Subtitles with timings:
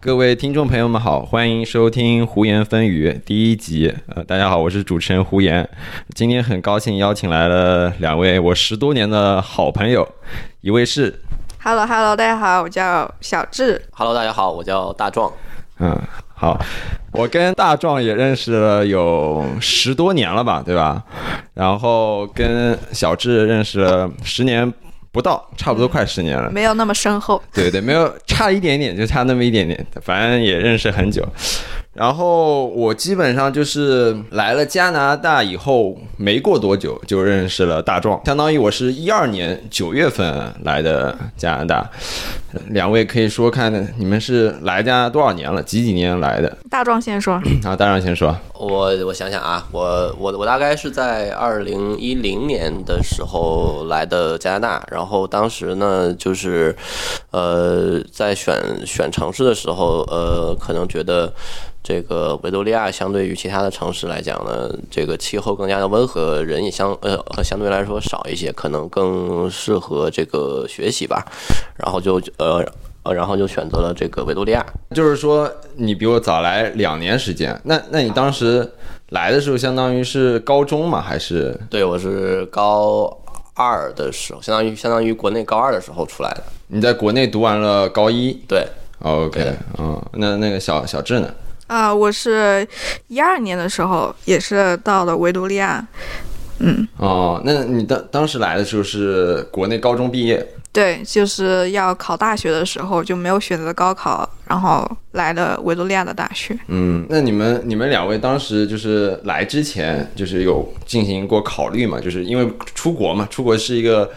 [0.00, 3.92] 各位听众朋友们好，欢迎收听《胡言风语》第一集。
[4.06, 5.68] 呃，大家好，我是主持人胡言。
[6.14, 10.08] 今天很高兴邀请来了两位我十多年的好朋友，
[10.60, 11.12] 一位是
[11.60, 13.82] Hello Hello，大家好，我叫小智。
[13.90, 15.32] Hello，大家好，我叫大壮。
[15.80, 16.00] 嗯，
[16.32, 16.56] 好，
[17.10, 21.02] 我跟大壮也认识了有十多年了吧，对吧？
[21.54, 24.72] 然后跟小智认识了十年
[25.10, 26.50] 不到，差不多快十年了。
[26.50, 31.26] 没有那么深厚，对对，没有差一点点，就差那么一点点，反正也认识很久。
[31.98, 41.90] 然后我基本上就是来了加拿大以后，没过多久就认识了大壮，相当于我是一二年九月份来的加拿大。
[42.68, 45.60] 两位可以说看你们是来加拿多少年了？
[45.60, 46.56] 几几年来的？
[46.70, 47.34] 大壮先说。
[47.64, 48.34] 啊，大壮先说。
[48.54, 56.74] 我我想想啊，我我我大概是在二零一零年的时候来的加拿大，然后当时呢，就是
[57.32, 61.32] 呃，在选选城市的时候，呃，可能觉得。
[61.88, 71.24] 这个维多利亚相对于其他的城市来讲呢，这个气候更加的温和，人也相呃相对来说少一些，可能更适合这个学习吧。
[71.78, 72.62] 然后就呃
[73.04, 74.62] 呃，然后就选择了这个维多利亚。
[74.94, 78.70] 就是说，你比我早来两年时间，那那你当时
[79.08, 81.58] 来的时候，相当于是高中嘛，还是？
[81.70, 83.10] 对，我是高
[83.54, 86.42] 二的时候，相当于相当于国内高二的时候出来的。
[86.66, 88.38] 你在国内读完了高一？
[88.46, 88.66] 对。
[88.98, 91.32] OK，嗯，那那个小小智呢？
[91.68, 92.66] 啊，我是
[93.08, 95.86] 一二年的时候也是到了维多利亚，
[96.58, 96.86] 嗯。
[96.96, 100.46] 哦，那你当当时来的时候是国内高中毕业？
[100.70, 106.56] 对，就是要考大学的时候就没有选择高考，然后来了维多利亚的大学。
[106.68, 111.98] 嗯，那你们你们两位当时就是来之前就是有进行过考虑嘛？
[111.98, 114.08] 就是因为出国嘛，出国是一个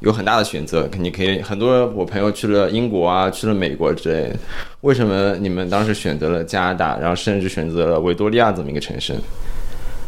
[0.00, 4.36] 有很大的选择，肯定可以很多我朋友去了英国啊，去了美国之类的。
[4.82, 9.14] 为什么你们当时选择了加拿大，然后甚至选择了维多利亚这么一个城市？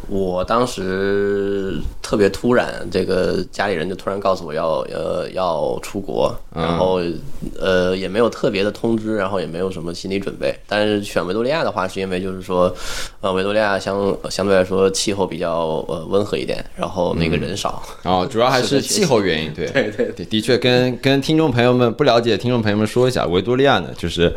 [0.09, 7.01] 我当时特别突然，这个家里人就突然告诉我要呃要出国，然后
[7.59, 10.55] 呃也没有特别的通知，然后也没有什么心理准备。
[10.67, 12.75] 但是选维多利亚的话，是因为就是说，
[13.21, 17.83] 呃维多利亚相相对来说气候比较呃温和一点，然后那个人少。
[18.03, 24.33] 哦， 主要还是气候原因，对对对对，的确跟跟听众朋友们不了解听众朋友们说一下，维多利亚呢就是。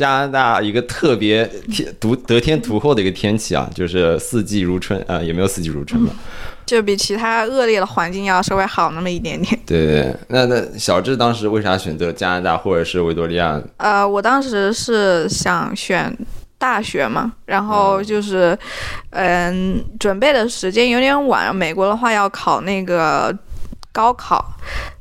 [0.00, 6.12] 加拿大一个特别天独得天独厚的一个天气啊，就是四季如春啊、呃，也没有四季如春吧，
[6.64, 9.60] 就比其他恶劣的环境要稍微好那么一点点。
[9.66, 13.60] 对对，那那小智当时为啥选择加拿大或者是维多利亚？
[13.76, 16.16] 呃，我当时是想选
[16.56, 18.58] 大学嘛，然后就是，
[19.10, 23.36] 嗯，准备的时间有点晚，美国的话要考那个
[23.92, 24.42] 高考。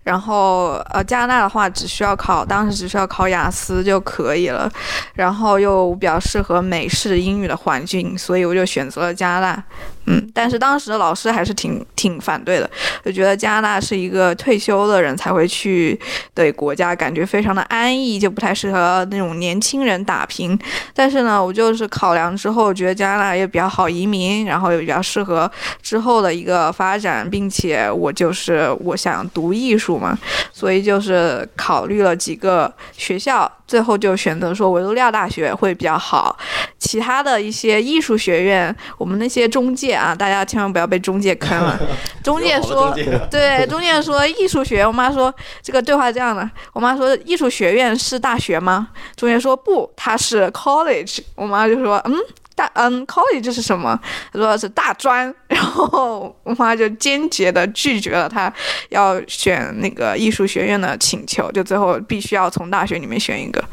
[0.03, 4.71] 然后呃，加拿大的话只需要考，当时只需要考雅思就可以了，
[5.13, 9.63] 然后又比较适合美式英语的环境，所以我就选择了加拿大。
[10.05, 12.67] 嗯，但是当时的老师还是挺挺反对的，
[13.05, 15.99] 就觉得加拿大是一个退休的人才会去
[16.33, 20.57] 的国家，感觉非常的安逸，就不太适合那种年轻人打拼。
[20.95, 25.51] 但是呢，我就是考量之后，觉得加拿大也比较好移民，然后也比较适合
[25.83, 29.98] 之后的一个发展，并且我就是我想读艺术。
[29.99, 30.17] 嘛，
[30.53, 36.37] 所以就是考虑了几个学校，最后就选择说维多利亚大学会比较好。
[36.79, 41.77] 其他的一些艺术学院，我们那些中介啊，大家千万不要被中介坑了。
[42.23, 42.95] 中介说，
[43.29, 48.87] 对，中介说艺术学院，我妈说这个对话这样的，我妈说艺术学院是大学吗？
[49.15, 51.19] 中介说不，它是 college。
[51.35, 52.15] 我妈就说，嗯。
[52.59, 53.97] 大嗯，college 是什么？
[54.33, 58.53] 他说是大专，然后我妈就坚决的拒绝了他
[58.89, 63.63] 要选那个艺术学院的请求，就最后必须要从大学里面选一个，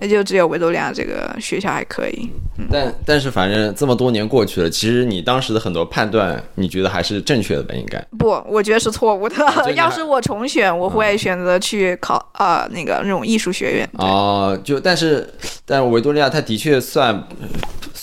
[0.00, 2.30] 那就只有维多利亚这个学校还可以。
[2.58, 7.74] 嗯、但但是反正这么多年过去了，其实你当时的很多判断，你觉得还是正确的吧？
[7.74, 9.44] 应该不，我觉得是错误的。
[9.44, 13.88] 啊、 要是我重选，我会选择去考呃那个那种艺术学院。
[13.94, 15.28] 哦、呃，就但是
[15.64, 17.26] 但维多利亚它的确算。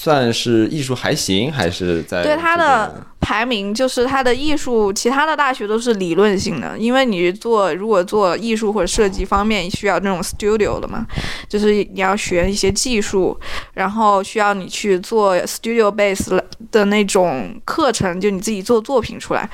[0.03, 11.05] 算是艺术还行，还是在对它的排名，就是它的艺术，其他的大学都是理论性的，因为你做如果做艺术或者设计方面需要那种 studio 的嘛，
[11.47, 13.39] 就是你要学一些技术，
[13.75, 16.37] 然后需要你去做 studio base
[16.69, 19.49] 的那种课程，就你自己做作品出来。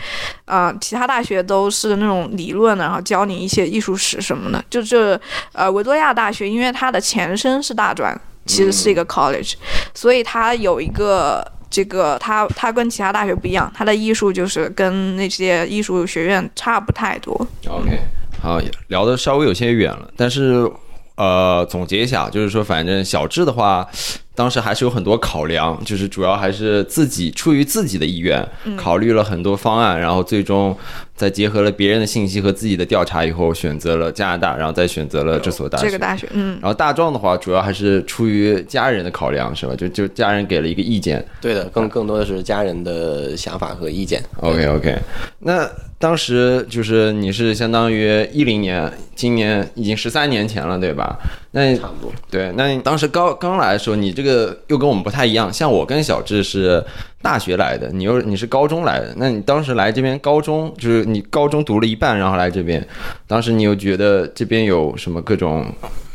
[0.45, 4.65] 啊、呃，其他大学都是那种理论的，然后教你一些艺术史什么的。
[4.67, 5.19] 就是
[5.51, 8.19] 呃，维多利亚大学，因为它的前身是大专。
[8.49, 9.57] 其实是一个 college，、嗯、
[9.93, 17.33] 所以它有一个这个，它它跟其他大学不一样，它的艺术就是跟那些艺术学院差不太多。
[17.67, 17.99] OK，
[18.41, 20.67] 好，聊的稍微有些远了，但是
[21.15, 23.87] 呃总结一下，就是说，反正小智的话，
[24.33, 28.43] 当时还是有很多考量，就是主要还是自己出于自己的意愿，
[28.75, 30.75] 考虑了很多方案，然后最终
[31.19, 35.85] 再结合了别人的信息和自己的调查以后，选择了加拿大，然后再选择了这所大学。
[35.85, 39.75] 这个大学，嗯，然后大壮的话，主要还是出于家人的考量，是吧？
[39.75, 41.21] 就就家人给了一个意见。
[41.41, 44.23] 对的，更更多的是家人的想法和意见。
[44.37, 44.97] OK OK，
[45.39, 51.19] 那当时就是你是相当于一零年，今年已经十三年前了，对吧？
[51.51, 52.13] 那差不多。
[52.31, 55.51] 对，那你当时刚刚来的时候，你这个又跟我们不太一样。
[55.51, 56.81] 像我跟小智是
[57.21, 59.13] 大学来的，你又你是高中来的。
[59.17, 62.85] 那你当时来这边高中，就是你高中读了一半，然后来这边，
[63.27, 65.65] 当时你又觉得这边有什么各种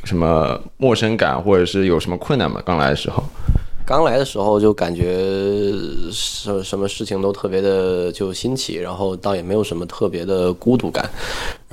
[0.04, 2.62] 什么陌生感，或者是有什么困难吗？
[2.64, 3.22] 刚来的时候？
[3.86, 5.22] 刚来的时候就感觉
[6.10, 11.06] 什什么事情都特别的就新奇，然后倒也没有什么特别的孤独感，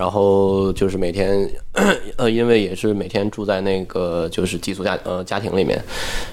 [0.02, 1.48] 然后就是每天，
[2.18, 5.80] 呃，因为也是每天住在那个就是寄宿家呃家庭里面，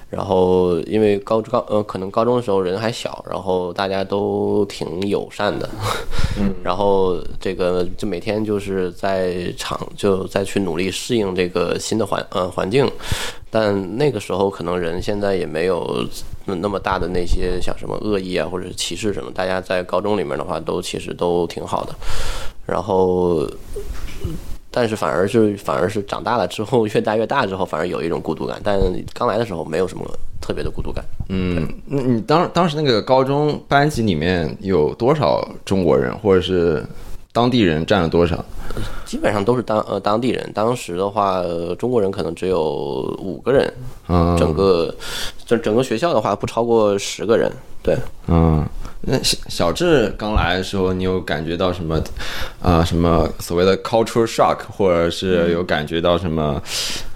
[0.08, 5.68] 然后因为高高呃可能高中的时候人还小，然后大家都挺友善的，
[6.64, 12.90] 然后这个就每天就是在场就再去努力适应这个新的环呃环境，
[13.50, 16.02] 但那个时候可能人现在也没有
[16.48, 21.94] 那那么大的那些像什么恶意啊或者是歧视什么，大家在高中里面的话都其实都挺好的，
[22.66, 23.46] 然后。
[24.70, 28.60] 但是反而是反而是长大了之后， 越大越大之后，反而有一种孤独感。
[28.62, 28.78] 但
[29.14, 30.04] 刚来的时候没有什么
[30.42, 31.02] 特别的孤独感。
[31.30, 36.84] 嗯，那你当当时那个高中班级里面有多少中国人，或者是
[37.38, 38.44] 当地人占了多少？
[39.04, 40.50] 基本上都是当呃当地人。
[40.52, 42.60] 当时的话，呃中国人可能只有
[43.22, 43.72] 五个人，
[44.08, 44.92] 嗯，整个
[45.46, 47.48] 整整个学校的话不超过十个人。
[47.80, 47.96] 对，
[48.26, 48.66] 嗯，
[49.02, 52.02] 那小小智刚来的时候，你有感觉到什么
[52.60, 56.60] 啊、什么所谓的 cultural shock，或者是有感觉到什么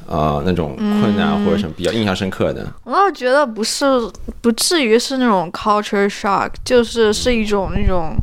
[0.09, 2.65] 啊、那种困难，或者什么比较印象深刻的？
[2.85, 3.85] 我倒觉得不是，
[4.41, 8.15] 不至于是那种 culture shock，就是是一种那种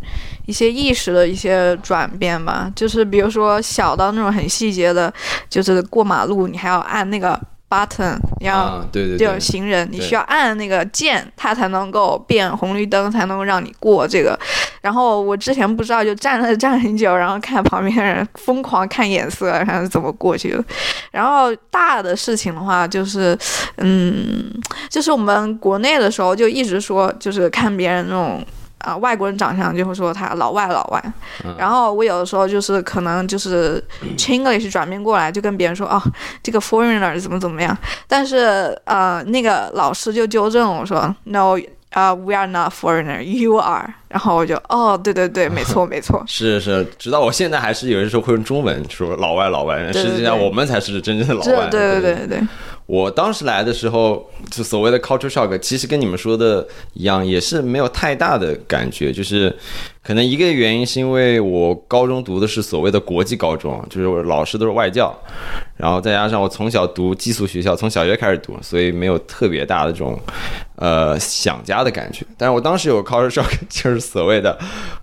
[0.50, 2.72] 一些意识的一些转变吧。
[2.76, 5.14] 就是比如说小到那种很细节的，
[5.48, 14.38] 就是过马路你还要按那个 button，你要啊，对对对行人，你需要按那个键，它才能够变红绿灯，才能够让你过这个。
[14.82, 20.64] 然后我之前不知道，就站了站很久，然后看旁边人疯狂看眼色，然后怎么过去的。
[21.12, 23.38] 然后大的事情的话，就是，
[23.78, 24.50] 嗯，
[24.90, 28.44] 就是我们国内的时候就一直说，就是看别人那种。
[28.80, 31.04] 啊、外国人长相就会说他老外老外，
[31.58, 33.84] 然后我有的时候就是可能就是
[34.18, 36.02] Chinglish 转变过来，就跟别人说哦，
[36.42, 37.78] 这个 foreigner 怎么怎么样，
[38.08, 41.58] 但是呃，那个老师就纠正我说，No，
[41.92, 43.94] 啊、w e are not foreigner，you are。
[44.10, 51.68] 然后我就哦，对对对，没错没错，是是，直到我现在还是有的时候会用中文说老外老外，实际上我们才是真正的老外。
[51.70, 52.16] 对对对。
[52.16, 52.48] 对对，
[52.90, 59.14] 我当时来的时候，就所谓的 culture shock，其实跟你们说的一样，也是没有太大的感觉。
[59.14, 59.56] 就是
[60.02, 65.14] 可能一个原因是因为我高中读的是所谓的国际高中，就是我老师都是外教，
[65.76, 70.18] 然后再加上我从小读寄宿学校，从小学开始读，所以没有特别大的这种
[70.78, 72.26] 呃想家的感觉。
[72.38, 74.58] 但是我当时有 culture shock，就是所谓的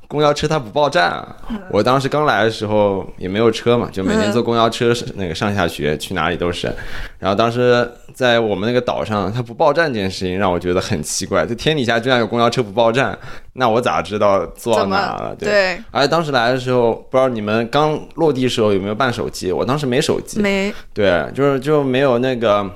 [0.08, 1.36] 公交车它不报站啊。
[1.70, 6.72] 我当时刚来的时候也没有车嘛，就每天坐公交车那个上下学，去哪里都是。
[7.18, 11.44] 然后当时在我们那个岛上，它不报站这件事情让我觉得很奇怪。
[11.44, 13.16] 就天底下居然有公交车不报站，
[13.56, 15.34] 那我咋知道坐到哪了？
[15.38, 15.78] 对。
[15.90, 19.50] 而且当时来的时候，不知道你们刚落地时候有没有办手机？
[19.50, 22.68] 我当时没手机，没对，就是就没有那个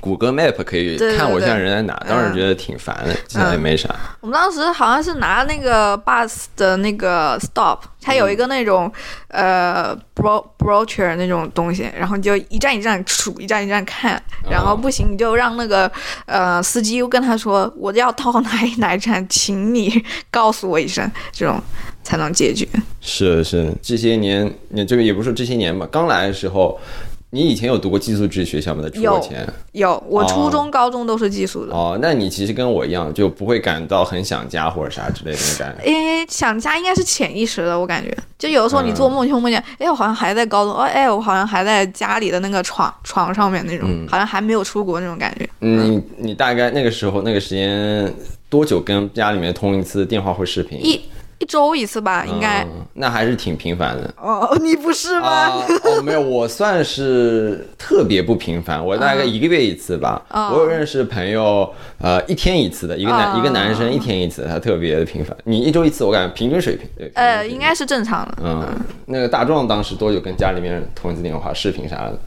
[0.00, 3.94] 谷歌 Map 可以看我现在人在哪，当时觉得挺烦的，现在也没啥。
[4.20, 8.90] 我们当时好像是拿那个 bus 的那个 stop，它有一个那种、
[9.28, 15.90] 呃 bro brochure 那种东西，然后你就一站一站数，一站一站看，然后不行你就让那个
[16.26, 21.60] 呃司机跟他说我要到哪一哪一站，请你告诉我一声，这种
[22.02, 22.66] 才能解决。
[23.00, 26.80] 是是，这些年你这个也不是这些年吧，刚来的时候，
[27.30, 28.82] 你以前有读过寄宿制学校吗？
[28.82, 29.46] 在出国有前？
[29.72, 31.74] 有，我哦初中、高中都是寄宿的。
[31.74, 35.90] 哦，那你其实跟我一样，就不会感到很想家或者啥之类的那感觉。
[35.90, 45.48] 因为想家应该是潜意识的，我感觉，就有的时候你做梦就会梦见，哎，我好像还在高中，哦，哎，我好像还在家里的那个床床上面那种，嗯好像还没有出国那种感觉。
[45.58, 48.14] 你你大概那个时候那个时间
[48.48, 50.78] 多久跟家里面通一次电话或视频？
[50.80, 51.00] 一
[51.38, 52.64] 一周一次吧，应该。
[52.64, 54.14] 嗯那还是挺频繁的。
[54.16, 55.28] 哦，你不是吗？
[55.28, 60.22] 啊、哦，没有，我算是特别不频繁，我大概一个月一次吧。
[60.28, 65.36] 啊我有认识朋友，呃，一天一次的，一个男、啊一个男生一天一次，他特别的频繁。
[65.44, 66.88] 你一周一次，我感觉平均水平。
[66.96, 68.34] 对，呃，应该是正常的。
[68.42, 68.66] 嗯，
[69.04, 72.18] 那个大壮当时多久跟家里面通一次电话、视频啥的？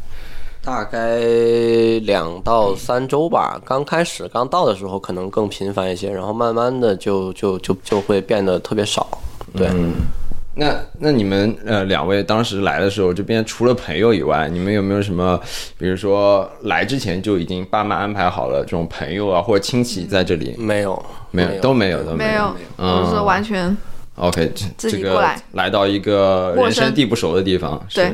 [0.64, 1.18] 大概
[2.04, 3.60] 两到三周吧。
[3.66, 9.08] 刚开始刚到的时候可能更频繁一些，然后慢慢的就就就就会变得特别少。
[9.56, 9.68] 对，
[10.56, 15.40] 那那你们呃两位当时来的时候，这边除了朋友以外，你们有没有什么，
[15.78, 20.56] 比如说来之前就已经爸妈安排好了这种朋友啊或者亲戚在这里？
[20.58, 21.02] 没有，
[21.32, 22.54] 没有，都没有，都没有。
[22.78, 23.76] 有，就是完全
[24.20, 25.42] OK，这个自己过来。
[25.54, 28.14] 来到一个人生地不熟的地方，对。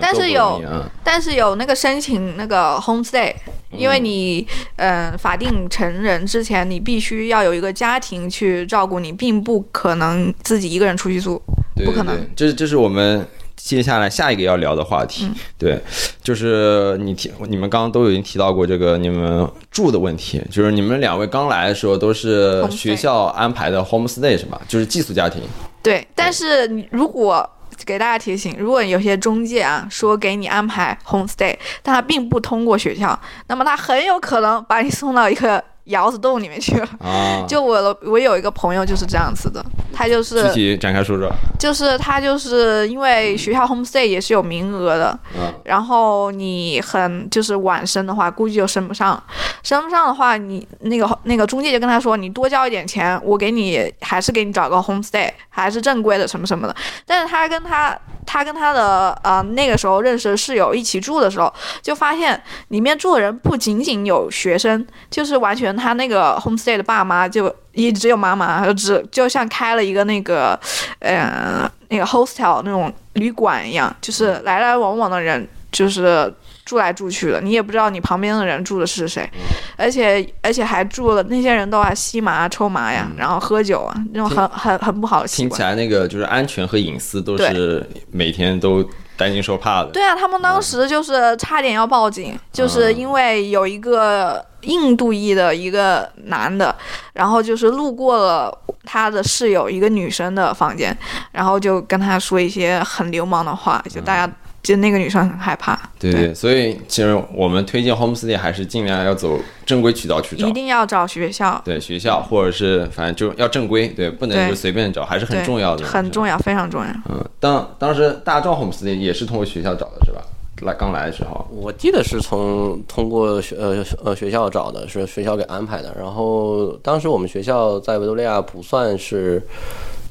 [0.00, 0.90] 但是有啊。
[1.04, 3.34] 但是有那个申请那个 homestay，
[3.70, 11.40] 因为你嗯、呃法定成人之前，你必须要有一个家庭去照顾你，并不可能自己一个人出去住，
[11.76, 12.18] 对不可能。
[12.34, 15.30] 这这是我们接下来下一个要聊的话嗯题。
[15.58, 15.80] 对，
[16.22, 24.60] 就是你提你们刚刚都已经提到过这个你们住的问题，就是你们两位刚来的时候都是学校安排的 homestay 是吧？
[24.66, 25.42] 就是寄宿家庭。
[25.82, 27.48] 对，但是你如果
[27.84, 33.18] 给大家提醒，如果有些中介啊说给你安排 homestay，但他并不通过学校，
[33.48, 36.88] 那么他很有可能把你送到一个窑子洞里面去了。
[37.00, 41.30] 啊， 就我了，我有一个朋友就是这样子的，他就是具体展开说说。
[41.58, 49.22] 就是他就是因为学校 homestay 也是有名额的，嗯然后你很就是晚升的话，估计就升不上，
[49.62, 56.74] 升不上的话，你那个那个中介就跟他说，你多交一点钱，我给你还是给你找个 homestay，还是正规的什么什么的。
[57.06, 57.96] 但是他跟他
[58.26, 70.58] 他跟他的呃那个时候认识的室友一起住的时候，就发现里面住的人不仅仅有学生，就是完全他那个 homestay 的爸妈就也只有妈妈，就只就像开了一个那个
[71.00, 76.32] 呃那个 hostel 那种旅馆一样，就是来来往往的人就是
[76.64, 79.28] 住来住去的，你也不知道你旁边的人住的是谁，
[79.76, 85.50] 而且而且还住了那些人都爱吸麻、抽麻呀，然后喝酒啊，那种很很很不好的习惯。
[85.50, 88.84] 听起来那个就是安全和隐私都是每天都
[89.16, 89.90] 担惊受怕的。
[89.90, 96.74] 对啊，他们当时就是差点要报警，就是因为有一个印度裔的一个男的，
[97.12, 100.96] 然后就是路过了他的室友一个女生的房间，
[101.32, 110.52] 然后就跟他说一些很流氓的话，就大家就那个女生很害怕，对对，所以其实我们推荐 homestay 还是尽量要走正规渠道去找一。
[110.52, 116.90] 定要找学校，对学校或者是反正就要正规，对，不能就随便找，还是很重要的，很重要，非常重要。
[117.08, 120.22] 嗯，当当时大壮 homestay 也是通过学校找的是吧？
[120.60, 125.92] 来刚来的时候，我记得是从通过学呃呃学校找的，是学校给安排的。
[125.98, 129.42] 然后当时我们学校在维多利亚不算是，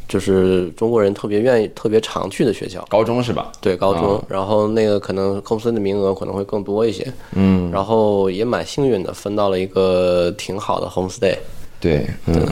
[0.09, 2.85] 就是中国人特别愿意、特别常去的学校。
[2.89, 3.49] 高中是吧？
[3.61, 11.37] 对高中，哦然后那个可能公司的名额可能会更多一些，嗯，然后也蛮幸运的，分到了一个挺好的 homestay，
[11.81, 12.47] 对，嗯，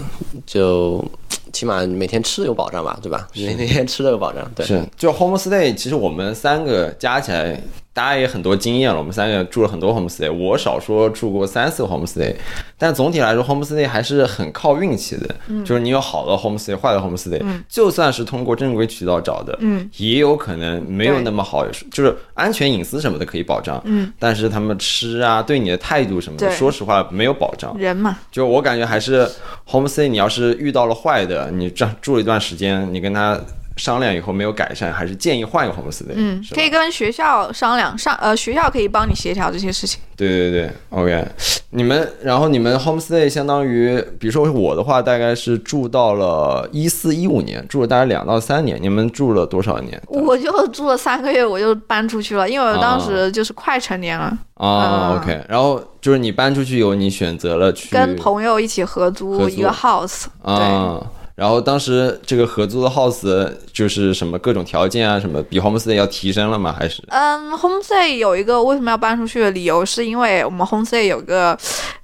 [0.45, 1.05] 就
[1.53, 3.27] 起码每天吃有保障吧，对吧？
[3.35, 4.65] 每天吃的有保障，对。
[4.65, 7.61] 是，就 homestay，其实我们三个加起来，
[7.99, 8.97] 大家也很多经验了。
[8.97, 12.33] 我们三个住了很多 homestay，我少说住过三次 homestay，
[12.77, 15.35] 但总体来说，homestay 还是很靠运气的。
[15.65, 27.77] 就是你有好的 homestay，坏的 homestay，、就算是通过正规渠道找的，嗯，也有可能没有那么好，就是安全隐私什么的可以保障，嗯，但是他们吃啊，对你的态度什么的，说实话没有保障。
[27.77, 29.29] 人嘛，就我感觉还是
[29.69, 33.37] homestay，你要是遇到了坏的，你这住了一段时间，你跟他
[33.79, 36.11] 商量以后没有改善，还是建议换一个 homestay。
[36.13, 39.99] 嗯，可以跟学校商量，上呃学校可以帮你协调这些事情。
[40.15, 41.25] 对对对，OK。
[41.71, 48.77] 你们然后你们 homestay 相当于，比如说我的话，大概是住到了一四一五年，住了大概两到三年。
[48.81, 50.01] 你们住了多少年？
[50.07, 61.07] 我就住了三个月，我就搬出去了，因为我当时就是快成年了，啊、嗯 o k 然后就是你搬出去以后，你选择了去跟朋友一起合租合租一个 house，对。
[61.39, 66.75] 然后当时这个合租的 house 就是什么各种条件啊，什么比 homestay 要提升了吗？
[66.77, 71.57] 还是嗯，homestay 有一个为什么要搬出去的理由，是因为我们 homestay 有个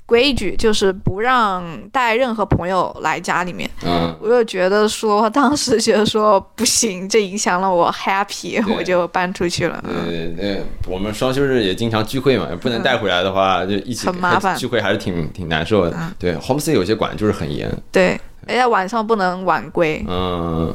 [0.06, 3.70] 规矩，就是不让带任何朋友来家里面。
[3.84, 9.84] 嗯我就觉得说，当时觉得说不行，这影响了我 happy，我就搬出去了。
[9.88, 15.96] 嗯，对对对，我们双休日也经常聚会嘛，不能带回来的话，就一起很麻烦聚会还是挺挺难受的。
[16.00, 17.70] 嗯对，homestay 有些管就是很严。
[17.92, 20.04] 对，而且晚上不能晚归。
[20.08, 20.74] 嗯，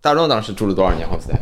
[0.00, 1.36] 大壮当时住了多少年 homestay？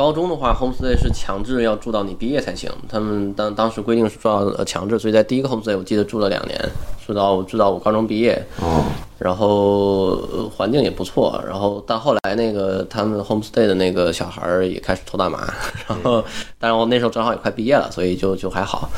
[0.00, 2.70] 高中的话，homestay 是强制要住到你毕业才行。
[2.88, 6.58] 他们当当时规定是住到呃强制，所以在第一个 homestay 我记得住了两年，
[7.06, 8.42] 住到住到我高中毕业。
[8.62, 8.82] 哦，
[9.18, 10.16] 然后、
[10.56, 15.52] 环境也不错，然后但后来那个他们 homestay 的那个小孩也开始抽大麻，
[15.86, 16.24] 然后
[16.58, 18.88] 但是我那时候正好也快毕业了，所以就就还好。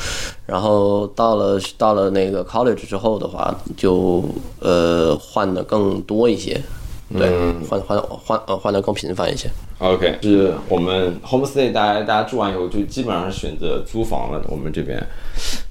[0.46, 4.22] 然后到了到了那个 college 之后的话，就
[4.60, 6.62] 呃换的更多一些，
[7.18, 9.50] 对，嗯换换换呃换的更频繁一些。
[9.78, 14.40] OK，是我们 homestay，大家大家住完以后就基本上是选择租房了。
[14.48, 14.96] 我们这边，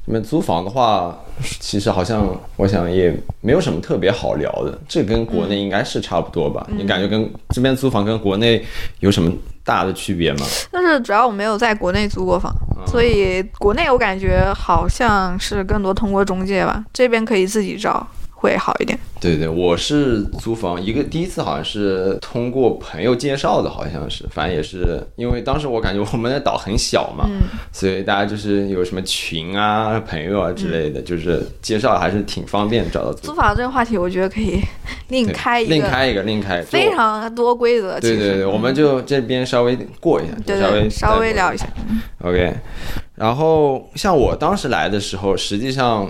[0.06, 1.18] 这边租房的话，
[1.62, 6.68] 其实好像我想也没有什么特别好聊的，这跟国内应该是差不多吧？
[6.76, 8.62] 你感觉跟这边租房跟国内
[9.00, 9.32] 有什么
[9.64, 10.46] 大的区别吗？
[10.72, 12.54] 但是主要我没有在国内租过房，
[12.86, 18.06] 所以国内我感觉好像是更多通过中介吧，这边可以自己找
[18.42, 18.98] 会好一点。
[19.20, 27.30] 对对，我是租房，一个第一次好像是通过朋友介绍的，好像是，反正也是因为当时我感觉我们的岛很小嘛，
[27.72, 34.60] 所以大家就是有什么群啊、朋友啊之类的，就是介绍还是挺方便找到租租房这个话题，我觉得可以
[35.10, 38.00] 另开一个另开一个，另开，就非常多规则。
[38.00, 41.68] 对对对，我们就这边稍微过一下，就对稍微对稍微聊一下。
[42.24, 42.56] OK，
[43.14, 46.10] 然后像我当时来的时候，实际上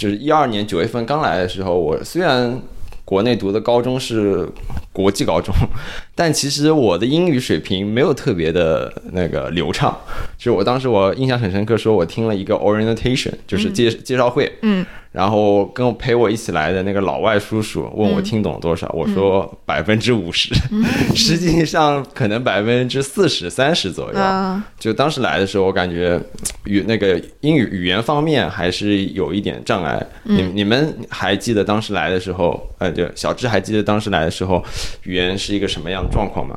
[0.00, 2.58] 就是一二年九月份刚来的时候，我虽然
[3.04, 4.48] 国内读的高中是
[4.94, 5.54] 国际高中，
[6.16, 9.94] 但其实我的英语水平没有特别的那个流畅。
[10.38, 20.54] 就是我当时我印象很深刻，说我听了一个 orientation，就是介、介绍会，嗯，然后跟我陪我一起来的那个老外叔叔问我听懂多少，我说百分之五十，
[21.16, 24.18] 实际上可能百分之四十、三十左右。
[24.18, 26.18] 嗯就当时来的时候，我感觉
[26.64, 30.00] 语那个英语语言方面还是有一点障碍。
[30.22, 34.64] 你你们还记得当时来的时候，呃，就小智还记得当时来的时候，
[35.02, 36.56] 语言是一个什么样的状况吗？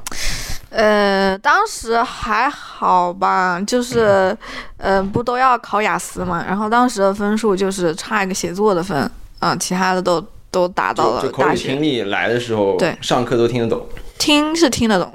[0.75, 4.35] 呃，当时还好吧，就是，
[4.77, 6.43] 呃，不都要考雅思嘛？
[6.47, 11.47] 然后当时的分数就是差一个写作的分，啊、其他的都都达到了就口。
[11.47, 13.87] 语听力来的时候，对上课都听得懂。
[14.17, 15.11] 听是听得懂，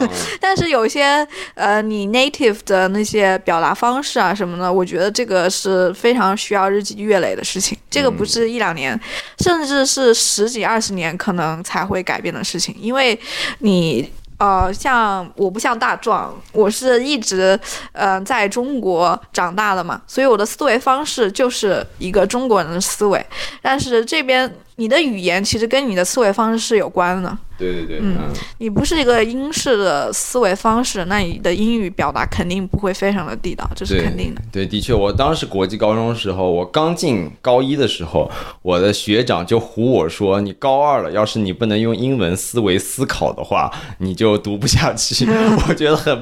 [0.00, 0.08] 嗯
[0.40, 7.78] 但是有些呃，你 native 的那些表达方式啊什么的，我觉得这个是非常需要日积月累的事情。
[7.88, 8.98] 这个不是一两年，
[9.38, 13.18] 甚至是十几二十年可能才会改变的事情，因为
[13.60, 14.10] 你。
[14.40, 17.58] 呃，像我不像大壮，我是一直
[17.92, 23.24] 呃在中国长大的嘛，所以我的思维方式就是一个中国人的思维。
[23.60, 27.36] 但是这边你的语言其实跟你的思维方式是有关的。
[27.58, 34.40] 对对对，嗯嗯你不是一个英式的思维方式，那你的英语表达肯定不会非常的地道，这是肯定的。
[34.50, 38.30] 对，的确，我当时国际高中的时候，我刚进高一的时候，
[38.62, 45.26] 我的学长就唬我说：“你高二了，要是你不能用英文思维思考的话，你就读不下去。”
[45.68, 46.18] 我觉得很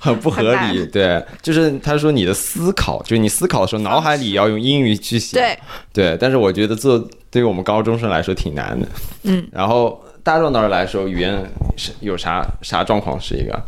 [0.00, 0.84] 很不合理。
[0.86, 5.36] 对，就是他说你的思考，就是你思考的时候，脑海里要用英语去写。
[5.36, 5.56] 对，
[5.92, 6.98] 对，但是我觉得这
[7.30, 8.86] 对于我们高中生来说挺难的。
[9.24, 11.44] 嗯， 然后大壮当时来说，语言
[11.76, 13.60] 是有啥啥状况是一个？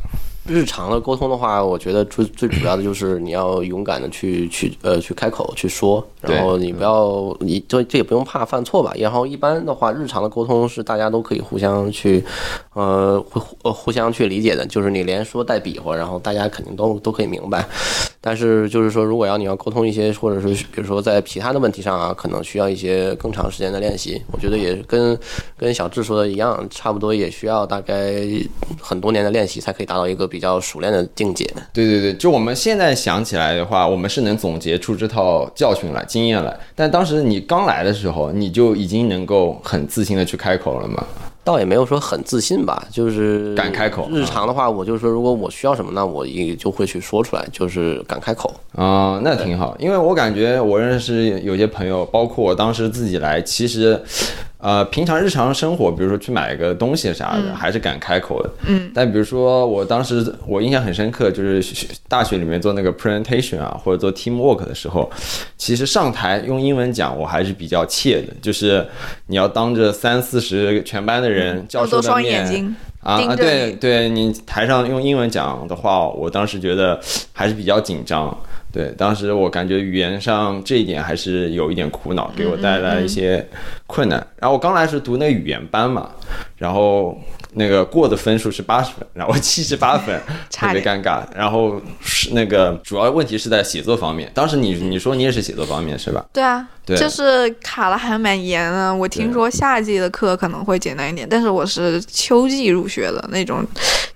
[0.47, 8.93] 日常的沟通的话，我觉得最最主要的就是你要勇敢的去去呃去开口去说，然后你不要你这这也不用怕犯错吧。
[8.99, 12.23] 然后一般的话，日常的沟通是大家都可以互相去
[12.75, 17.67] 呃互互相去理解的，就是你连说带比划，然后大家肯定都都可以明白。
[18.21, 24.21] 但是就是说，如果要你要沟通一些，或者是比如说在其他的问题上啊，可能需要一些更长时间的练习。
[24.33, 25.19] 我觉得也跟
[25.59, 28.15] 跟小智说的一样，差不多也需要大概
[28.81, 31.45] 很多年的练习才可以达到一个比较熟练的境界。
[31.73, 36.59] 对对对，就我们现在想起来的话，我们是能总结出这套教训来、经验来。
[36.75, 41.07] 但当时你刚来的时候，你就已经能够很自信的去开口了吗？
[41.45, 48.53] 倒也没有说很自信吧，就是敢开口日常的话，我就说，如果我需要什么，那我也就会去说出来，就是敢开口。
[48.75, 54.03] 啊、那挺好，因为我感觉我认识有些朋友，包括我当时自己来，其实，
[54.65, 58.51] 呃，平常日常生活，比如说去买个东西啥的，还是敢开口的。
[58.67, 58.91] 嗯。
[58.95, 65.11] 但比如说我当时我印象很深刻，就是学大学里面做那个 presentation 啊，或者做 teamwork 的时候，
[65.59, 68.83] 其实上台用英文讲，我还是比较怯的，就是
[69.27, 76.99] 你要当着三四十全班的人，教授的面啊啊，对对，你台上用英文讲的话，我当时觉得
[77.35, 78.35] 还是比较紧张。
[78.75, 83.49] 对，当时我感觉语言上这一点还是有一点苦恼，给我带来一些
[83.87, 84.19] 困难。
[84.41, 86.11] 然后我刚来是读那个语言班嘛，
[86.57, 87.17] 然后
[87.53, 91.23] 那个过的分数是八十分，然后七十八分， 特差别尴尬。
[91.37, 96.27] 然后是那个主要问题是在写作方面，当时你你说你也是写作方面是吧？
[96.33, 98.93] 对啊，对就是卡了还蛮严的。
[98.93, 103.65] 我听说夏季的课可能会简单一点，但是我是秋季入学的那种，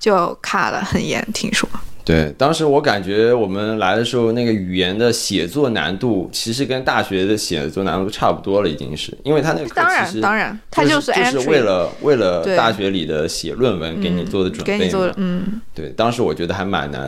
[0.01, 1.25] 就卡的很严。
[1.33, 1.69] 听说，
[2.09, 9.13] 对，当时我感觉我们来的时候，那个语言的写作难度其实跟大学的写作难度差不多了，已经是。
[9.25, 17.03] 因为他那个课当其实然当然，它就是是就是为了为了大学里的写论文给你做的准备嘛、给你做，嗯，对，当时我觉得还蛮难。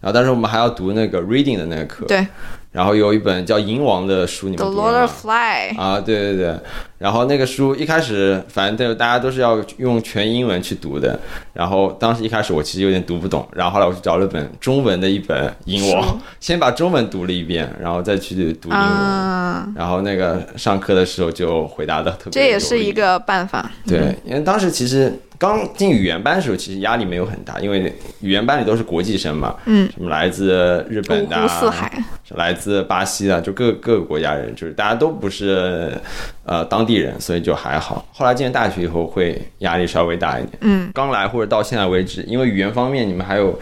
[0.00, 2.26] 然后当时我们还要读那个 reading 的那个课，对，
[2.72, 6.54] 然后有一本叫《银王》的书，你们 The 读 Lord 了吗？Of Fly，啊，对对对，
[6.98, 11.18] 然后那个书一开始反正都大家都是要用全英文去读的，
[11.52, 16.02] 然后当时一开始我其实有点读不懂，然后后来我去找了本中文的一本《英文》，
[16.40, 23.70] 先把中文读了一遍，然后再去读英文，啊，然后那个上课的时候就回答的特别这也是一个办法。
[23.86, 35.92] 对，因为当时其实刚进语言班的时候，其实压力没有很大，因为语言班里都是国际生嘛，嗯，什么来自日本的、湖四啊，海，来自巴西的，就各各个国家人，就是大家都不是
[36.48, 38.04] 呃当地人，所以就还好。
[38.12, 40.58] 后来进了大学以后，会压力稍微大一点。
[40.62, 43.56] 嗯，刚来或者到现在为止，因为语言方面，你们还有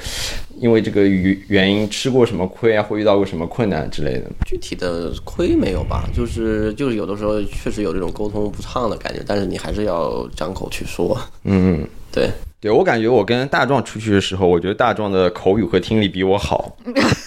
[0.59, 4.31] 因为这个语原因吃过什么亏啊，或遇到过什么困难之类的？
[4.47, 6.09] 具体的亏没有吧？
[6.15, 11.19] 就是就是有的时候确实有这种沟通不畅的感觉，但是你还是要张口去说。
[11.43, 11.89] 嗯嗯。
[12.13, 12.31] 对，
[12.67, 16.77] 对我感觉我跟大壮出去的时候，我觉得大壮的口语和听力比我好。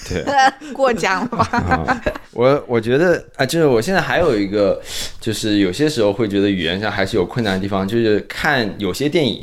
[0.10, 0.22] 对，
[0.74, 1.48] 过奖了吧？
[1.52, 2.02] 啊，
[2.34, 4.82] 我我觉得啊，就是我现在还有一个，
[5.22, 9.40] 就是有些时候会觉得语言上还是有困难的地方，就是看有些电影，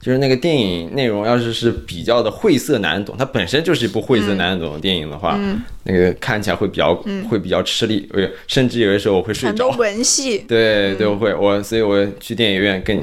[0.00, 5.38] 就是那个电影内容要是是比较的晦涩难懂，它本身就是一部晦涩难懂的电影的话，
[5.82, 6.94] 那个看起来会比较、
[7.28, 9.70] 会比较吃力，呃甚至有的时候我会睡着很多。
[9.78, 13.00] 文戏，对对，我会我，所以我去电影院更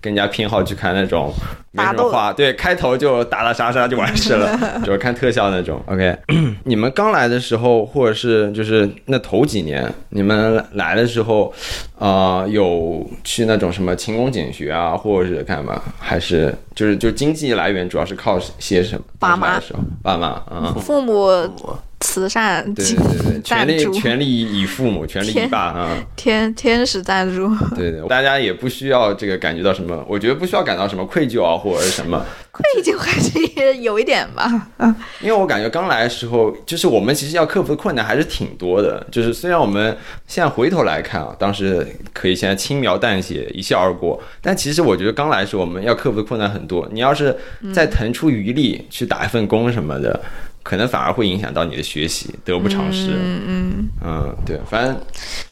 [0.00, 1.32] 更加偏好去看那种
[1.76, 5.82] 没什打斗么话，对，开头就打打杀杀就完事了， 就是看特效那种。
[5.86, 6.16] OK，
[6.64, 11.52] 你们刚来的时候，或者是就是那头几年，你们来的时候，
[11.98, 15.80] 呃，有去那种什么勤工俭学啊，或者是干嘛？
[15.98, 19.04] 还是就是就经济来源主要是靠些什么？
[19.18, 20.74] 爸妈的时候，爸妈啊。
[20.80, 21.30] 父母
[22.16, 25.98] 慈善对对对对，全 力全力以父母，全力以天爸啊！
[26.16, 34.50] 天天使赞助，对对，大家也不需要这个感觉到什么，我觉得不需要感到什么愧疚啊，或者是什么， 愧疚还是有一点吧。
[34.78, 39.04] 嗯因为我感觉刚来的时候，就是我们其实要克服的困难还是挺多的。
[39.12, 39.94] 就是虽然我们
[40.26, 46.88] 现在回头来看啊，当时可以现在轻描淡写一笑而过，但其实我觉得刚来时候我们要克服的困难很多。
[46.92, 47.36] 你要是
[47.74, 50.18] 再腾出余力去打一份工什么的。
[50.68, 53.10] 可能反而会影响到你的学习，得不偿失。
[53.10, 55.00] 嗯嗯，嗯，对，反正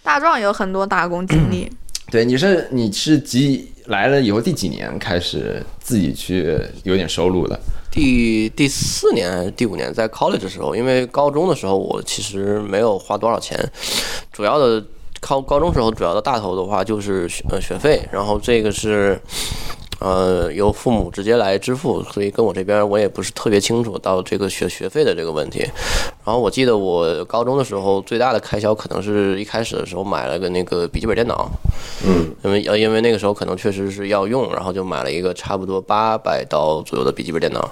[0.02, 1.70] 大壮有很多打工经历，
[2.10, 7.56] 对，你是你是几来了以后第几年开始自己去有点收入的？
[7.92, 13.56] 第第四年还是第五年，在 college 的时候，因为高中的时候我其实没有花多少钱，
[14.32, 14.84] 主要的
[15.20, 19.16] 高高中时候主要的大头的话就是学呃学费，然后这个是。
[20.04, 25.60] 呃，由父母直接来支付，所以跟我这边我也不是特别清楚到这个学学费的这个问题。
[26.22, 31.48] 然后我记得我高中的时候最大的开销可能是一开始的时候买了个那个笔记本电脑，
[32.06, 37.66] 嗯，因为呃因为那个时候可能确实是要用，然后就买了一个差不多八百刀左右的笔记本电脑，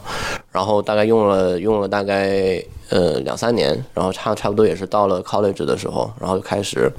[0.50, 6.92] 然后大概用了用了大概呃两三年，然后差差不多也是到了 college 的时候，然后就开始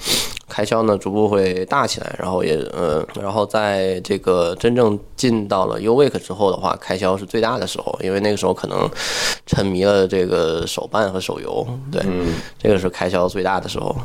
[0.49, 8.89] 开销呢逐步会大起来，然后也呃然后在这个真正进到了 U Week 之后的话，开销是最大的时候，因为那个时候可能
[9.45, 12.03] 沉迷了这个手办和手游，对，
[12.57, 13.95] 这个是开销最大的时候，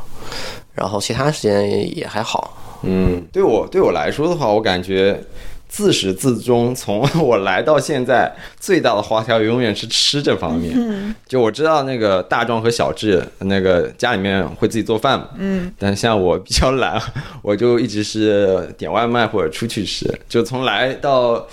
[0.73, 2.55] 然后其他时间也还好。
[2.83, 5.21] 嗯，对我对我来说的话，我感觉
[5.69, 8.29] 自始至终，从 我来到现在，
[8.59, 11.15] 最大的花销永远是吃这方面。
[11.25, 17.01] 就我知道那个大壮和小智，那个家里面会自己做饭嘛，嗯，但像我比较懒，
[17.41, 21.47] 我就一直是点外卖或者出去吃，就从来到。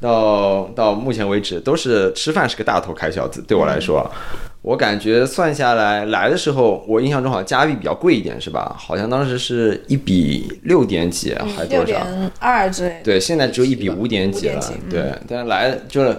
[0.00, 4.08] 到到目前为止，都是吃饭是个大头开销，对我来说，
[4.60, 8.74] 我感觉算下来，来的时候我印象中好像加币比较贵一点，是吧？
[8.78, 12.06] 好像当时是一比六点几，还多少？
[12.38, 13.00] 二之类的。
[13.04, 14.60] 对，现在只有一比五点几了。
[14.90, 16.16] 对，但是来就是，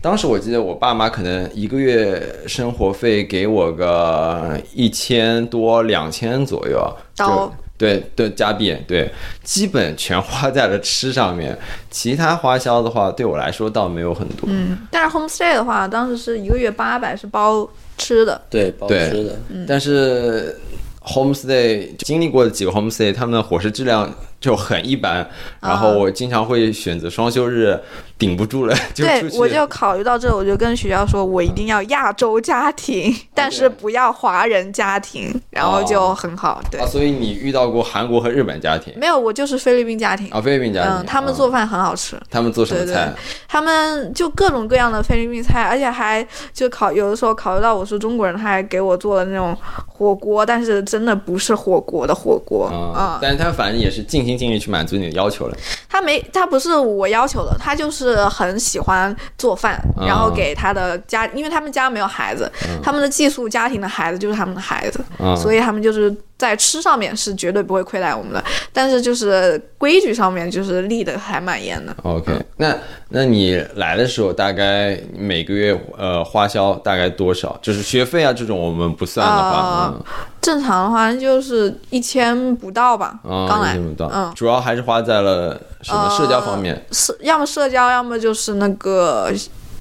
[0.00, 6.96] 当时我记得我爸妈可能一个月生活费给我个一千多、两千左右。
[7.16, 7.52] 刀。
[7.78, 9.08] 对对，加币对，
[9.44, 11.56] 基本全花在了吃上面，
[11.90, 14.48] 其他花销的话，对我来说倒没有很多。
[14.50, 18.42] 嗯，但是 homestay 的话，当时是一个月八百，是包吃的。
[18.50, 19.38] 对，包吃的。
[19.66, 20.58] 但是
[21.02, 25.28] homestay 经历过的几个 homestay，他们的伙食质量就很一般，
[25.60, 27.78] 然后我经常会选择双休日。
[28.18, 36.60] 顶不住了， 就对我就考虑到这，我就跟学校说，我一定要亚洲家庭， 但是不要华人家庭，然后就很好。
[36.68, 38.92] 对，啊，所以你遇到过韩国和日本家庭？
[38.96, 40.28] 没有，我就是菲律宾家庭。
[40.32, 42.20] 啊，菲律宾家庭，嗯，他们做饭很好吃。
[42.28, 43.14] 他们做什么菜？
[43.46, 53.20] 他们就各种各样的菲律宾菜，而且还就考有的时候考虑到我是中国人，他还给我做了那种火锅，但是真的不是火锅的火锅啊。
[53.22, 55.56] 但是他反正也是尽心尽力去满足你的要求了。
[55.88, 62.48] 他他没，他不是我要求的，他就是很喜欢做饭，然后给他的家，因为他们家没有孩子，
[62.80, 71.94] 他们的寄宿家庭的孩子就是他们的孩子，嗯所以他们就是在吃上面是绝对不会亏待我们的，但是就是规矩上面就是立的还蛮严的。
[72.04, 72.72] OK，那
[73.08, 77.58] 那你来的时候大概每个月呃花销大概多少？
[77.60, 80.04] 就是学费啊这种我们不算的话，呃
[80.40, 89.32] 正常的话就是一千不到吧，嗯，刚来嗯，主要还是花在了什么社交方面是要么社交，要么就是那个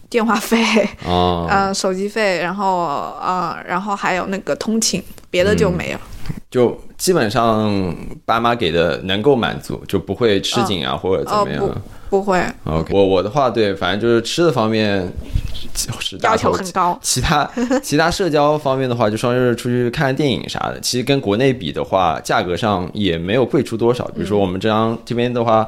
[0.09, 0.59] 电话费，
[1.05, 1.45] 啊？
[1.49, 5.99] 嗯、手机费，然后呃，然后还有那个通勤，别的就没有。
[6.49, 11.63] 就基本上爸妈给的能够满足，就不会吃紧啊、或者怎么样。
[11.63, 11.75] 哦
[12.09, 15.11] 不会，OK，我我的话，对，反正就是吃的方面
[15.99, 16.97] 是大要求头很高。
[17.01, 17.51] 其他
[17.83, 24.05] 其他社交方面的话，就双休日出去看看电影啥的，其实跟国内比的话，价格上也没有贵出多少。
[24.15, 25.67] 比如说我们这张这边的话，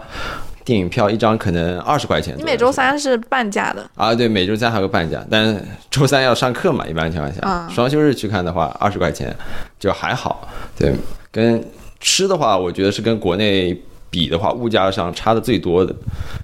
[0.69, 2.37] 电影票一张可能二十块钱。
[2.37, 9.35] 你每周三是半价的，啊，对，每周三还有个半价，但周三要上课嘛，一般情况下，嗯双休日去看的话，二十块钱
[9.79, 10.47] 就还好。
[10.77, 10.93] 对，
[11.31, 11.59] 跟
[11.99, 13.75] 吃的话，我觉得是跟国内
[14.11, 15.95] 比的话，物价上差的最多的。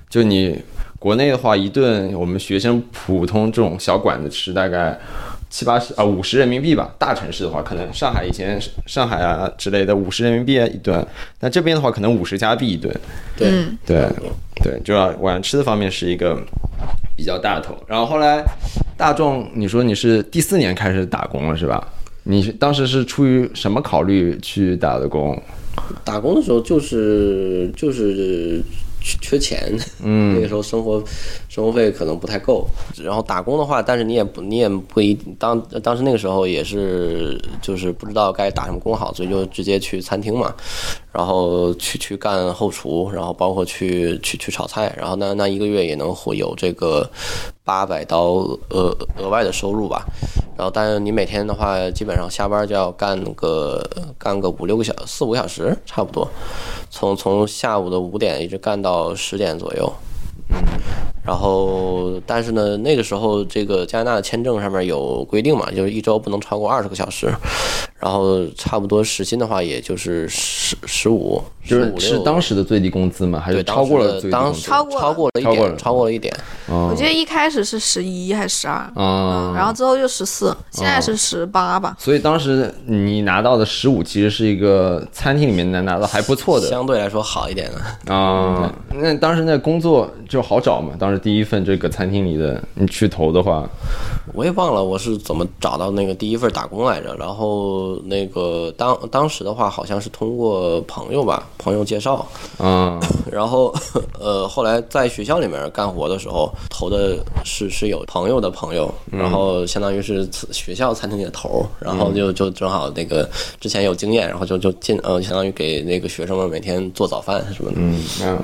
[0.09, 0.59] 就你
[0.97, 4.97] 国内的话，一顿我们学生普通这种小馆子吃大概
[5.49, 6.93] 七八十啊五十人民币吧。
[6.97, 11.05] 大城市的话，可能上海以前上海啊之类的五十人民币一顿，
[11.39, 12.93] 那这边的话可能五十加币一顿。
[13.38, 14.08] 对，嗯对
[14.63, 16.38] 对，就要晚上吃的方面是一个
[17.15, 17.75] 比较大头。
[17.88, 18.43] 然后后来
[18.97, 21.93] 大众，你说你是第四年开始打工了是吧？
[22.23, 25.39] 你当时是出于什么考虑去打的工？
[26.03, 28.63] 打工的时候就是就是
[29.05, 31.01] 缺缺钱， 嗯，那个时候生活
[31.47, 32.67] 生活费可能不太够。
[32.97, 40.53] 然后打工的话，但是你也不你也不一定当当时那个时候也是就是不知道该打什么工好，所以就直接去餐厅嘛，
[41.11, 47.07] 然后去去干后厨，然后包括去去去炒菜，然后那那一个月也能会有这个
[47.65, 48.25] 八百刀
[48.69, 50.06] 额额外的收入吧。
[50.58, 53.84] 然后，但是你每天的话，基本上下班就要干个
[54.17, 56.25] 干个五六个小四五个小时，差不多，
[56.89, 59.91] 从从下午的五点一直干到十点左右。
[60.51, 60.56] 嗯
[61.25, 67.34] 然后，但是呢，那个时候这个加拿大的签证上面有规定嘛，就是一周不能超过二十个小时，
[67.99, 73.39] 然后差不多时薪的话，也就是十十五，就是是当时的最低工资吗？
[73.39, 74.31] 还是超过了当时最低工资？
[74.31, 76.34] 的当时超过了超过了一点，超过了一点。
[76.67, 81.95] 哦我记得一开始是十一还是十二、嗯，然后之后就十四，现在是十八吧。
[81.99, 88.13] 所以当时你拿到的十五其实是一个餐厅里面能拿到还不错的相对来说好一点的。
[88.13, 88.71] 啊。
[88.93, 90.93] 那当时那工作就好找嘛？
[90.99, 93.67] 当时第一份这个餐厅里的，你去投的话，
[94.34, 97.15] 我也忘了我是怎么找到那个第一份打工来着。
[97.15, 102.25] 然后那个当当时的话，好像是通过朋友吧，朋友介绍。
[102.59, 102.99] 嗯，
[103.31, 103.73] 然后
[104.19, 117.77] 呃，后来在学校里面干活的时候，投的是是有朋友的朋友，然后相当于是学校餐厅里的头儿，然后就就正好那个之前有经验，然后就就进呃，相当于给那个学生们每天做早饭什么的。
[117.79, 118.39] 嗯啊，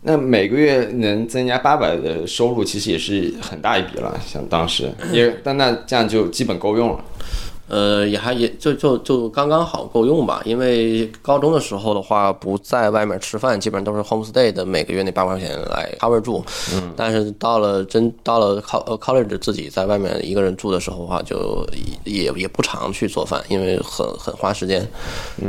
[0.00, 4.20] 那每个月能增加八百的收入，其实也是很大一笔了。
[4.26, 7.04] 像当时也，但那这样就基本够用了。
[7.72, 16.44] 呃，也还也就就就刚刚好够用吧，因为高中的时候的话，不在外面吃饭，基本上都是 homestay 的，每个月那八百块钱来 cover 住。
[16.74, 21.66] 嗯，但是到了真到了 college 自己在外面一个人住的时候的话，就
[22.04, 24.86] 也也不常去做饭，因为很很花时间，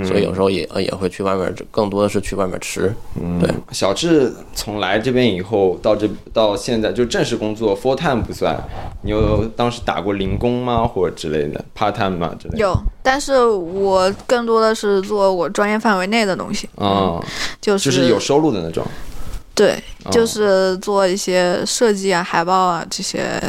[0.05, 2.95] 所以有时候也呃也会去外面，更多的是去外面吃。
[3.21, 3.49] 嗯，对。
[3.73, 8.57] 小智从来这边以后到这到现在就正式工作 full time 不算，
[9.01, 12.57] 你有当时打过零工吗，或者之类的 part time 吗之类的？
[12.59, 17.19] 有，但是我更多的是做我专业范围内的东西，啊、
[17.61, 18.85] 就是就是有收入的那种。
[19.55, 23.39] 对，哦就是做一些设计啊、海报啊这些，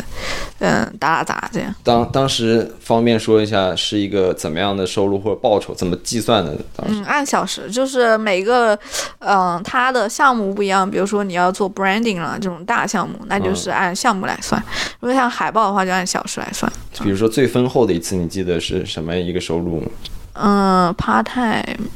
[0.59, 1.75] 嗯，打打杂这样。
[1.83, 6.55] 当当时方便说一下是一个怎么样的收入或者报酬，怎么计算的？
[6.77, 8.79] 当时、嗯，按小时，就是每个，
[9.21, 10.89] 嗯、它的项目不一样。
[10.89, 14.61] 比如说你要做 branding 了这种大项目，那就是按项目来算；
[15.01, 16.71] 如果像海报的话，就按小时来算。
[17.03, 19.89] 比如说最丰厚的一次，你记得是什么一个收入吗？
[20.35, 21.89] 嗯，part time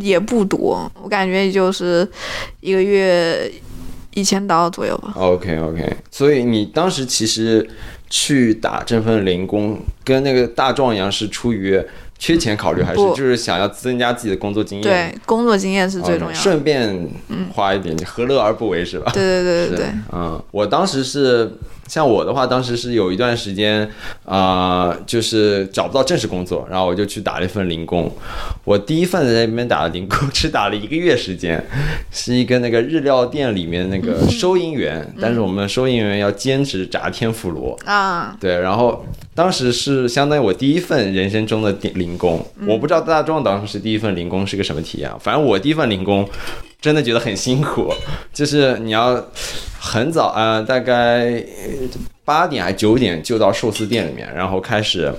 [0.00, 2.08] 也不多，我感觉也就是
[2.60, 3.50] 一个月
[4.14, 5.12] 一千刀左右吧。
[5.16, 7.68] OK OK，所以你当时其实
[8.08, 11.80] 去打这份零工，跟那个大壮一样，是出于
[12.18, 14.82] 缺钱考虑，还是就是想要增加自己的工作经验？
[14.82, 16.34] 对，工作经验是最重要的。
[16.34, 17.10] 顺便
[17.52, 19.10] 花一点，何乐而不为是吧？
[19.12, 21.50] 对对对对对，嗯，我当时是
[21.88, 23.90] 像我的话，当时是有一段时间，
[24.24, 28.08] 啊，就是找不到正式工作，然后我就去打了一份零工。
[28.64, 31.62] 我第一份在那边打的零工，只打了一个月时间，
[32.12, 37.76] 是一个那个日料店里面那个收银员，但是我们收银员要兼职炸天妇罗。
[37.84, 46.28] 啊，对，然后当时是相当于我第一份人生中的零零工，我不知道大壮当时第一份零工是个什么体验啊，反正我第一份零工
[46.80, 47.92] 真的觉得很辛苦，
[48.32, 49.24] 就是你要
[49.80, 51.44] 很早呃，大概
[52.24, 55.12] 八点还九点就到寿司店里面，然后开始。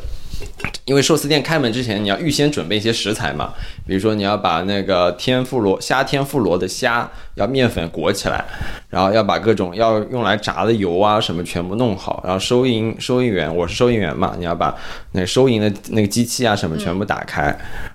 [0.85, 3.53] 因为寿司店开门之前，你要预先准备一些食材嘛，
[3.87, 8.43] 比如说你要把那个天妇罗虾天妇罗的虾要面粉裹起来，
[8.89, 14.75] 然后要把各种要用来炸的油啊什么全部弄好，然后收银收银员我是收银员嘛，你要把
[15.13, 17.43] 那个收银的那个机器啊什么全部打开，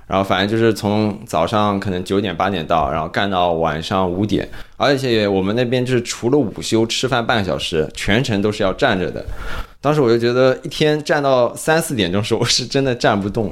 [0.07, 4.49] 然后反正就是从早上可能九点八点到，然后干到晚上五点，
[4.79, 9.23] 而且我们那边就是除了午休吃饭半个小时，全程都是要站着的。
[9.81, 13.51] 当时我就觉得一天站到三四点钟时候，我是真的站不动。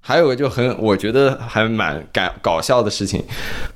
[0.00, 3.20] 还有个就很，我觉得还蛮搞搞笑的事情，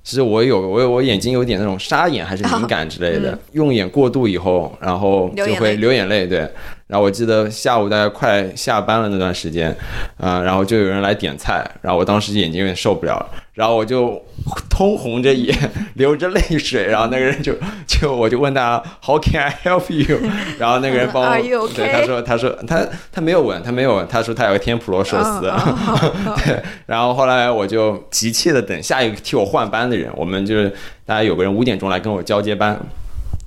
[0.05, 6.27] 其实我有我有我眼睛有点那种沙眼还是敏感之类的，用眼过度以后，然后就会流眼泪。
[6.27, 6.39] 对，
[6.87, 9.77] 然后我记得下午大概快下班了那段时间，
[10.19, 14.23] 啊、然后就有人来点菜，然后我当时眼睛有点受不了了，然后我就
[14.69, 15.55] 通红着眼，
[15.95, 17.53] 流着泪水，然后那个人就
[17.87, 20.19] 就我就问他 How can I help you？
[20.59, 21.75] 然后那个人帮我 okay？
[21.75, 25.51] 对他说他说他他没有问他没有问，他说他有个天普罗寿司。
[25.51, 30.73] 嗯 对，然后后来我就急切的等下一个替我换班的人，我们就是
[31.05, 32.79] 大家有个人五点钟来跟我交接班。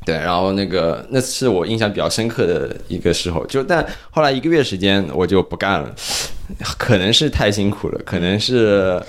[0.06, 5.90] 对，然后那个那是我印象比较深刻的一个时候，就但后来一个月时间我就不干了，
[6.78, 9.02] 可能是太辛苦了，可能是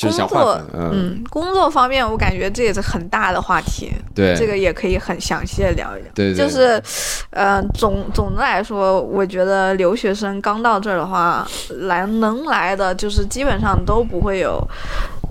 [0.00, 6.10] 工作，嗯，嗯，工作方面我感觉这也是很大的话题，对，这个也可以很详细的聊一聊。
[6.14, 6.82] 对对就是，
[7.30, 11.46] 呃，总总的来说，我觉得留学生刚到这儿的话，
[11.80, 14.66] 来能来的就是基本上都不会有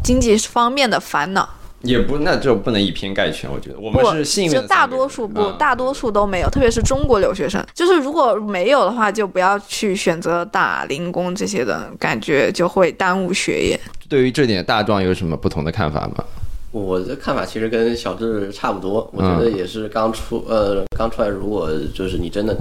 [0.03, 1.47] 经济方面的烦恼。
[1.81, 7.63] 也不那就不能以偏概全，我觉得我们是幸运的就大多数不，嗯大多数都没有，特别是中国留学生。
[7.73, 13.79] 就是如果没有的话，就不要去选择打零工这些的，感觉就会耽误学业。
[14.09, 16.23] 对于这点，大壮有什么不同的看法吗？
[16.71, 22.55] 我的看法其实跟小智差不多，我觉嗯得也是刚出呃刚出来，如果就是你真的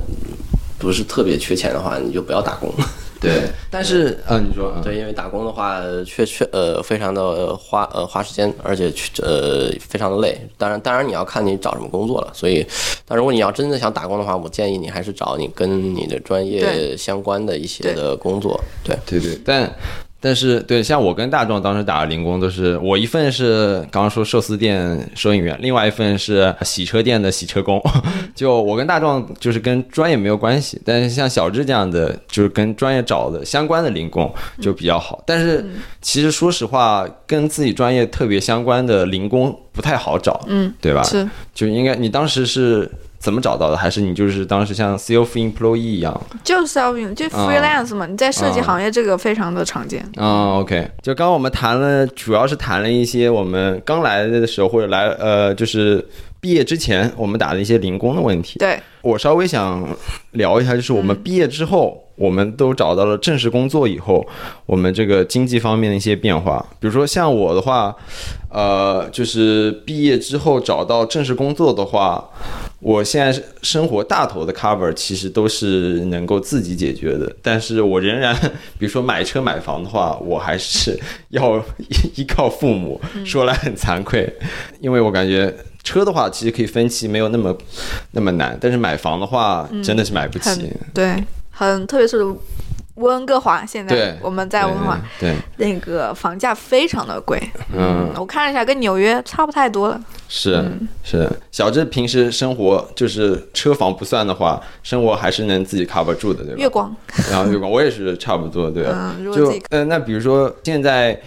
[0.78, 2.72] 不是特别缺钱的话，你就不要打工。
[3.20, 10.38] 对，但是啊，你说，嗯对，因为打工的话，确确呃非常的花呃花时间，而且去呃非常的累。
[10.57, 12.31] 当然，当然你要看你找什么工作了。
[12.33, 12.64] 所以，
[13.07, 18.62] 但如果你要真的想打工的话，我建议你还是找你跟你的专业相关的一些的工作。
[18.85, 19.68] 对，对对，但
[20.20, 27.81] 但是对，像我跟大壮当时打的零工都是，我一份是刚刚说寿司店收银员，另外一份是洗车店的洗车工。
[28.35, 35.22] 就我跟大壮就是跟专业没有关系，但是像小智这样的，就是跟专业找的相关的零工就比较好。
[35.24, 35.64] 但是
[36.02, 41.02] 其实说实话，跟自己专业特别相关的零工不太好找，嗯，对吧？
[41.04, 42.90] 是就应该你当时是。
[43.18, 43.76] 怎么找到的？
[43.76, 46.20] 还是你就是当时像 self employee 一样？
[46.44, 50.04] 就是 self 就 freelance 嘛，你在设计行业这个非常的常见。
[50.16, 56.07] 嗯，OK，就刚刚我们谈了，主要是谈了一些我们刚来的时候或者来呃，就是
[56.40, 58.59] 毕业之前我们打的一些零工的问题。
[58.61, 59.87] 对，我稍微想
[60.33, 64.27] 聊一下，就是我们毕业之后，我们都找到了正式工作以后，
[64.67, 66.65] 我们这个经济方面的一些变化。
[66.81, 67.95] 比如说像我的话，
[68.51, 72.29] 呃，就是毕业之后找到正式工作的话，
[72.81, 78.35] 我现在是生活大头的 cover 其实都是能够自己解决的，但是我仍然，
[78.79, 80.99] 比如说买车买房的话，我还是
[81.31, 83.01] 要依依靠父母。
[83.25, 84.33] 说来很惭愧，
[84.81, 87.57] 因为我感觉车的话其实可以分期，没有那么
[88.13, 90.72] 那么难，但是买房的话真的是买不起。
[90.92, 92.24] 对，很特别是
[92.94, 97.40] 温哥华，现在，我们在温哥华，对，对那个房价非常的贵。
[97.72, 100.01] 嗯，我看了一下，跟纽约差不太多了。
[100.29, 100.64] 是
[101.05, 101.31] 是。
[101.53, 106.61] 小智平时生活就是车房不算的话，生活还是能自己 cover 住的，对吧？
[106.61, 106.96] 月光，
[107.31, 108.90] 然后月光，我也是差不多，对吧？
[109.16, 111.18] 嗯，如果自己就呃，那比如说现在。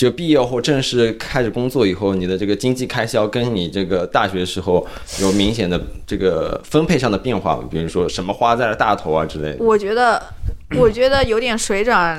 [0.00, 4.86] 就毕业后正式开始工作以后，你的这个经济开销跟你这个大学时候
[5.20, 7.64] 有明显的这个分配上的变化吗？
[7.70, 10.22] 比如说什么花在了大头啊之类的，我觉得，
[10.78, 12.16] 我觉得有点水涨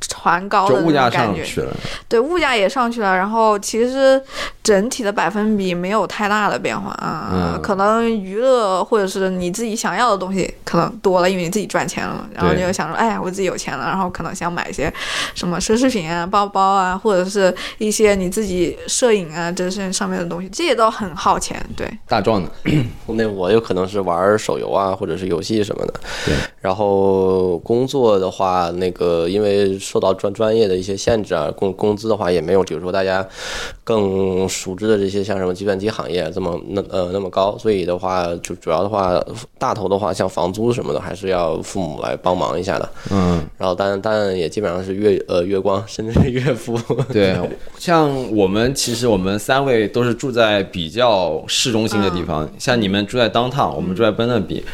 [0.00, 1.42] 船高的那就物价种感觉。
[1.42, 1.76] 上去了。
[2.08, 4.20] 对，物价也上去了，然后其实
[4.62, 14.92] 整体的百分比没有太大的变化啊，嗯可能娱乐或者是你自己想要的东西可能多了，因为你自己赚钱了嘛，然后你就想说，哎，我自己有钱了，然后可能想买一些
[15.34, 21.90] 什么奢侈品啊、包包啊，或者是一些你自己摄影啊这些上面的东西，这些都很耗钱，对。
[22.06, 22.50] 大壮呢？
[23.08, 25.94] 那我有可能是玩手游啊，或者是游戏什么的。
[26.24, 26.34] 对。
[26.60, 33.26] 然后工作的话，那个因为受到专专业的一些限制啊，工工资的话也没有，比如说大家
[33.84, 39.22] 更熟知的这些像什么计算机行业这么那呃那么高，所以的话就主要的话
[39.58, 42.88] 大头的话像房租什么的还是要父母来帮忙一下的。
[43.10, 46.78] 嗯，然后但但也基本上是月呃月光，甚至是月付。
[47.12, 47.36] 对，
[47.78, 54.64] 像我们其实我们三位都是住在比较市中心的地方，像你们住在 downtown，我们住在奔乐比。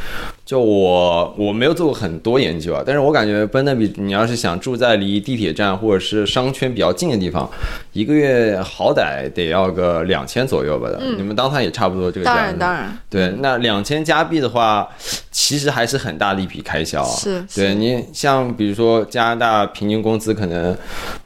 [0.52, 7.48] 就我我没有做过很多研究啊，但是我感觉奔乐比，你要是想住在离地铁站或者是商圈比较近的地方，
[7.94, 11.00] 一个月好歹得要个两千左右吧的。
[11.16, 12.34] 你们 downtown 也差不多这个价。
[12.34, 14.86] 当然，当然，对，那两千加币的话，
[15.30, 17.02] 其实还是很大的一笔开销。
[17.02, 20.76] 是对你像比如说加拿大平均工资可能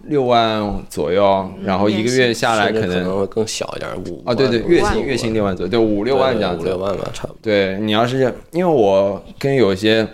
[0.09, 6.63] 六万左右，然后一个月下来可能可能会更小一点，五啊，对对，月薪月薪六万左右，对五六万这样子。
[6.63, 7.39] 五六万吧，差不多。
[7.43, 10.07] 对你要是因为我跟有一些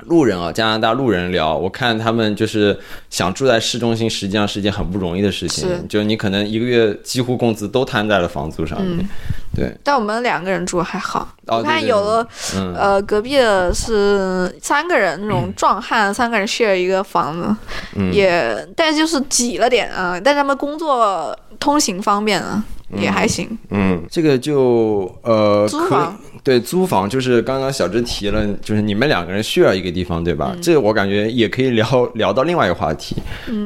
[0.00, 2.78] 路人啊，加拿大路人聊，我看他们就是
[3.10, 5.68] 想住在市中心，实际上是一件很不容易的事情。
[5.68, 5.84] 是。
[5.88, 9.08] 就你可能一个月几乎工资都摊在了房租上面。
[9.54, 17.56] 对，但我们两个人住还好，哦我看有的嗯，呃，隔壁的是三个人那种壮汉，三个人 share 一个房子，
[17.96, 18.12] 嗯。
[18.12, 22.62] 也但就是挤了点啊，但他们工作通行方便啊，
[22.98, 23.56] 也还行。
[23.70, 30.56] 嗯，这个就呃，租房对租房就是刚刚小智提了，就是你们两个人 share 一个地方，对吧？
[30.62, 33.16] 这个我感觉也可以聊聊到另外一个话题，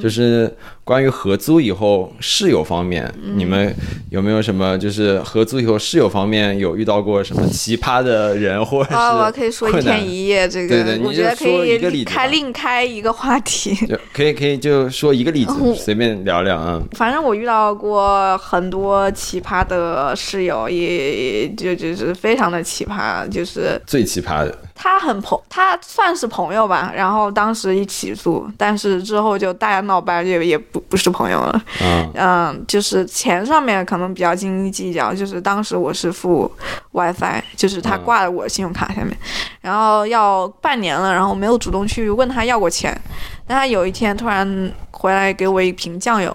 [0.01, 0.51] 就是
[0.83, 3.73] 关于合租以后室友方面，你们
[4.11, 13.77] 有没有什么就是合租以后室友方面有遇到过什么奇葩的人或者是啊，我可以说一天一夜，这个我觉得可以开另开一个话题。
[14.13, 16.83] 可以可以就说一个例子，哦随便聊聊啊。
[16.93, 31.63] 反正我遇到过很多奇葩的室友，也就就是非常的奇葩，就是最奇葩的，他很朋，他算是朋友吧，然后当时一起住，但是之后就大家闹掰，也也不不是朋友了。
[31.83, 36.51] 嗯，嗯，就是钱上面可能比较斤斤计较，就是当时我是付
[36.93, 39.15] WiFi，就是他嗯挂在我信用卡下面，
[39.61, 42.99] 然后要半年了，然后没有主动去问他要过钱，
[43.47, 46.35] 但他有一天突然回来给我一瓶酱油，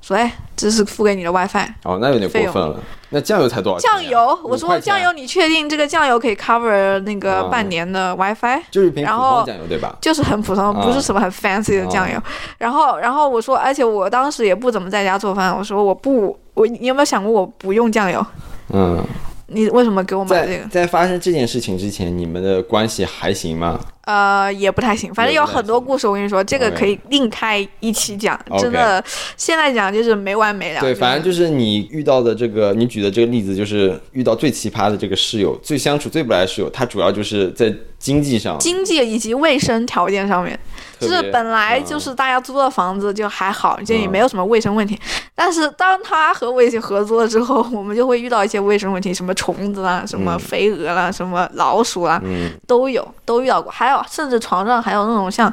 [0.00, 1.66] 说哎，这是付给你的 WiFi。
[1.84, 2.78] 哦，那有点过分了。
[3.12, 3.96] 那酱油才多少钱呀？
[3.98, 8.62] 酱油，我说酱油，你确定这个酱油可以 cover 那个啊半年的 WiFi？
[8.70, 9.96] 就是一瓶普然后通酱油对吧？
[10.00, 12.16] 就是很普通，啊不是什么很 fancy 的酱油。
[12.58, 18.24] 然后，然后我说，而且我当时也不怎么在家做饭，我说我不，我你有没有想过我不用酱油？
[18.72, 19.04] 嗯，
[19.48, 20.68] 你为什么给我买这在个？
[20.68, 23.80] 在发生这件事情之前，你们的关系还行吗？
[24.10, 26.04] 呃，也不太行，反正有很多故事。
[26.04, 29.02] 我跟你说，这个可以另开一期讲真的，
[29.36, 30.80] 现在讲就是没完没了。
[30.80, 40.58] 对，反正就是你遇到的这个，你举的这个例子，就是遇到最奇葩的这个室友，最相处最不来的室友，他主要就是在经济上，经济以及卫生条件上面，
[40.98, 41.84] 就是本来嗯。
[41.84, 44.10] 就是大家租的房子就还好，就也嗯。
[44.10, 44.98] 没有什么卫生问题。
[45.34, 50.38] 但是当他和我一起合租了之后，我们就会遇到一些卫生问题，什么虫子啦，什么嗯。
[50.38, 53.70] 飞蛾啦，什么老鼠啦，嗯，都有，都遇到过。
[53.70, 55.52] 还有，甚至床上还有那种像，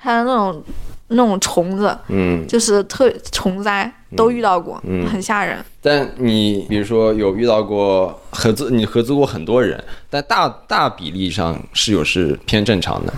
[0.00, 0.60] 还有那种
[1.08, 5.58] 那种虫子，嗯，就是特虫灾都遇到过，嗯很吓人。
[5.82, 13.12] 但你比如说有遇到过合资，你合资过很多人，但大大比例上室友是偏正常的。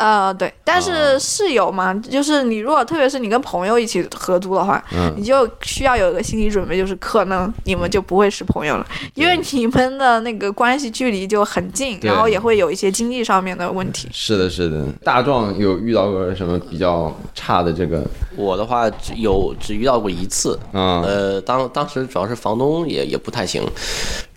[0.00, 0.80] 呃，对，但啊。
[0.80, 5.12] 是室友嘛，就是你如果特别是你跟朋友一起合租的话，嗯。
[5.16, 12.10] 你就需要有一个心理准备，就是可能你们就不会是朋友了，因为你们的那个关系距离就很近，对。
[12.10, 14.08] 然后也会有一些经济上面的问题。
[14.10, 14.86] 是的，是的。
[15.04, 18.02] 大壮有遇到过什么比较差的这个？
[18.36, 23.62] 我的话只有只遇到过一次，嗯呃，当当时主要是房东也也不太行，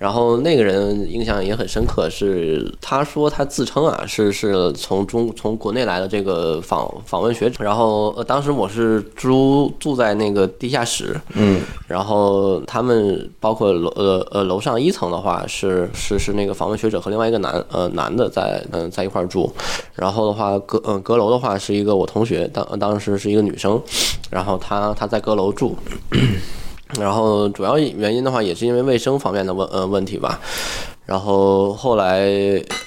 [0.04, 11.62] 然后那个人印象也很深刻，是他说他自称啊是是从中从国内来的这个访访问学者，然后呃当时我是住住在那个地下室，嗯。
[11.88, 19.50] 然后他们包括楼呃呃楼上一层的话是是是那个访问学者和另外一个男呃男的在嗯、在一块儿住，
[19.96, 23.82] 然后的话阁嗯、阁楼的话是一个我同学当当时是一个女生，
[24.30, 25.78] 然后她她在阁楼住。
[27.00, 30.40] 然后主要原因的话，也是因为卫生方面的问呃问题吧。
[31.06, 32.30] 然后后来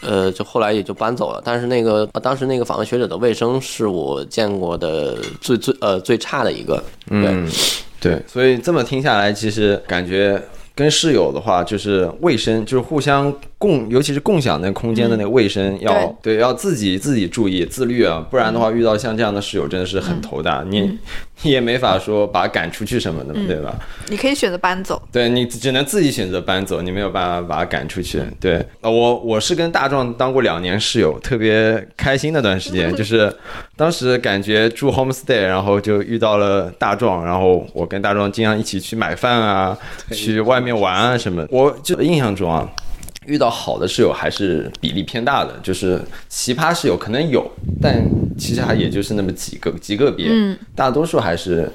[0.01, 1.43] 呃，就后来也就搬走了。
[1.45, 6.83] 但是那个呃当时那个访问学者的卫生是我见过的最最呃最差的一个。
[7.09, 7.47] 对，嗯
[8.01, 10.43] 对，所以这么听下来，其实感觉
[10.75, 20.99] 跟室友的话，就是卫生，就是互相共，尤其是共享那个空间的那个卫生，要对要自己自己注意自律啊，不然的话，遇到像这样的室友真的是很头大，你
[21.43, 23.75] 你也没法说把他赶出去什么的嘛，对吧？
[24.09, 28.23] 你可以选择搬走，对你只能自己选择搬走，你没有办法把他赶出去。
[28.39, 33.35] 对，呃，我我是跟大壮当过两年室友，特别开心那段时间， 就是
[33.75, 39.79] 当时感觉住 homestay，然后就遇到了大壮，然后我跟大壮经常一起去买饭啊，
[40.11, 42.69] 去外面玩啊什么，我就印象中啊。
[43.27, 47.45] 遇到好的室友还是比例偏大的，就是奇葩室友可能有，
[47.81, 48.03] 但
[48.39, 51.71] 其实还也就是那么几个极个别，嗯，大多数还是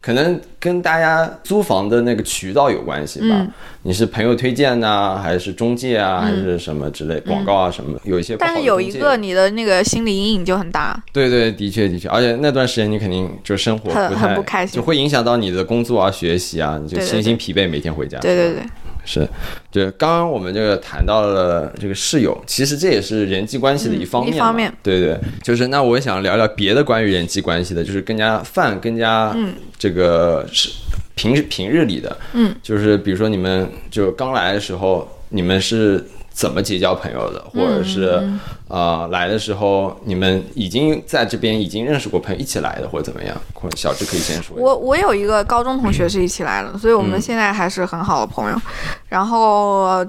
[0.00, 3.46] 可能跟大家租房的那个渠道有关系吧。
[3.82, 7.98] 你是朋友推荐呢，还是中介啊，还是什么之类广告啊什么？
[8.04, 10.98] 有一些，但是有一个你的那个心理阴影就很大。
[11.12, 18.18] 对对，的确的确，而且那段时间你肯定就生活很很不开心，就会影响到你的工作啊、学习啊，你就身心疲惫，每天回家。
[18.20, 18.62] 对对对。
[19.04, 19.28] 是，
[19.70, 24.34] 就刚刚我们这个谈到了这个室友，其实这也是人际关系的一方面。
[24.34, 29.36] 一方面，对对，就是那我想聊聊别的关于人际关系的，就是更加泛、更加
[29.78, 30.70] 这个是
[31.14, 36.04] 平平日里的，嗯，就是比如说你们就刚来的时候，你们是。
[36.34, 38.20] 怎么结交朋友的，或者是
[38.68, 43.36] 呃来的时候你们已经在这边已经认识过朋友一起来的，或者怎么样？
[43.52, 44.56] 或者小智可以先说。
[44.56, 48.60] 我我有一个高中同学是一起来的，所以我们现在还是很好的朋友。
[49.08, 50.04] 然后。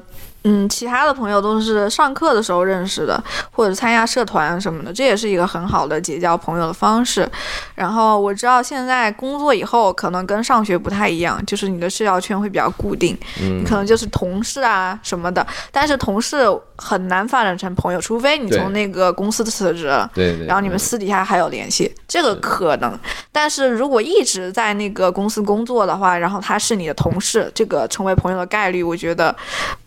[0.48, 3.22] 嗯，其他的朋友都是上课的时候认识的，
[3.52, 7.28] 或者参加社团什么的，这也是一个很好的结交朋友的方式。
[7.74, 15.46] 然后我知道现在工作以后可能跟上学不太一样，就是你的社交圈会比较固定，你可能就是同事啊什么的。
[15.72, 22.96] 但是同事很难发展成朋友，除非你从那个公司辞职了，对对，然后你们私底下还有联系，这个可能。
[23.32, 29.36] 但是如果一直在那个公司工作的话，然后他是你的同事，这个成为朋友的概率，我觉得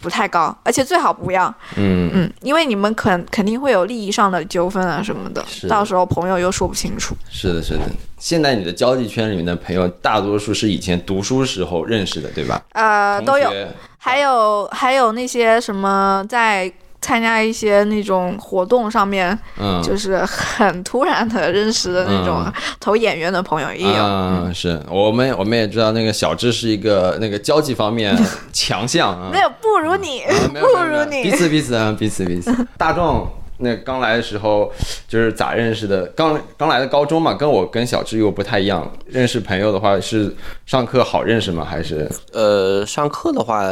[0.00, 0.47] 不太高。
[0.62, 7.16] 而且最好不要，嗯嗯，因为你们肯肯定会有利益上的纠纷啊什么的，到时候朋友又说不清楚。
[7.30, 7.80] 是的，是的。
[8.18, 12.60] 现在你的交际圈里面的朋友，大多数是以前读书时候认识的，对吧？
[12.72, 13.50] 呃，都有，
[13.96, 16.72] 还有还有那些什么在。
[17.00, 22.44] 参加一些那种活动上面，嗯，就是很突然的认识的那种
[22.80, 24.04] 投演员的朋友也有。
[24.04, 28.16] 嗯，是我们我们也知道那个小智是一个那个交际方面
[28.52, 29.30] 强项啊。
[29.32, 30.22] 没有不如你，
[30.52, 31.22] 不如你。
[31.22, 32.52] 彼此彼此啊，彼此彼此。
[32.76, 33.26] 大壮
[33.58, 34.70] 那刚来的时候
[35.06, 36.04] 就是咋认识的？
[36.08, 38.88] 刚刚来的高中嘛，跟我跟小智又不太一样。
[39.06, 40.34] 认识朋友的话是
[40.66, 41.64] 上课好认识吗？
[41.64, 42.10] 还是？
[42.32, 43.62] 呃，上课的话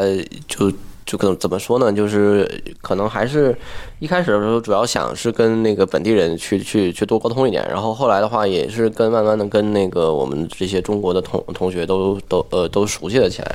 [0.46, 0.72] 就。
[1.06, 1.92] 就怎怎么说呢？
[1.92, 3.56] 就是可能还是
[4.00, 13.52] 一开始的时候，主要想是跟那个本地人去去去多沟通一点，然后后来的话，也是跟慢慢的跟那个我们这些中国的同同学都都呃都熟悉了起来。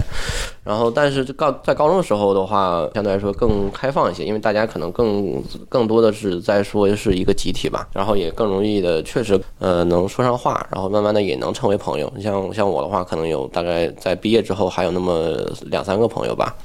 [0.63, 12.09] 然后，但是高在高中的时候的话，相对来说更开放一些，因为大家可能更更多的是在说是一个集体吧，然后也更容易的确实呃能说上话，然后慢慢的也能成为朋友。
[12.15, 15.35] 你像像我的话，可能有大概在毕业之后还有那么
[15.65, 16.55] 两三个朋友吧。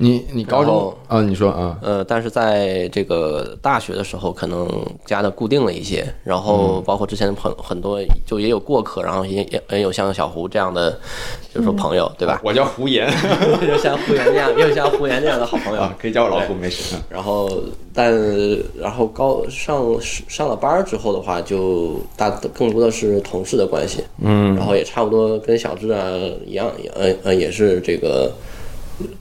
[0.00, 1.20] 你你高中啊？
[1.22, 1.76] 你说啊？
[1.82, 4.68] 呃，但是在这个大学的时候，可能
[5.04, 10.92] 加的固定了一些，然后包括之前的朋很多，就也有过客，然后也也也有像小胡这样的，
[11.52, 12.40] 就是说朋友，对吧？
[12.44, 13.10] 我叫胡言，
[13.68, 16.94] 有像胡岩这样，也有像胡岩这样的好朋友，可以叫我老胡，没事。
[17.10, 17.50] 然后，
[17.92, 18.14] 但
[18.78, 26.08] 然后高上上了班之后的话，就大更多的是同事的关系，嗯，然后也差不多跟小志啊
[26.46, 28.30] 一样，呃呃，也是这个。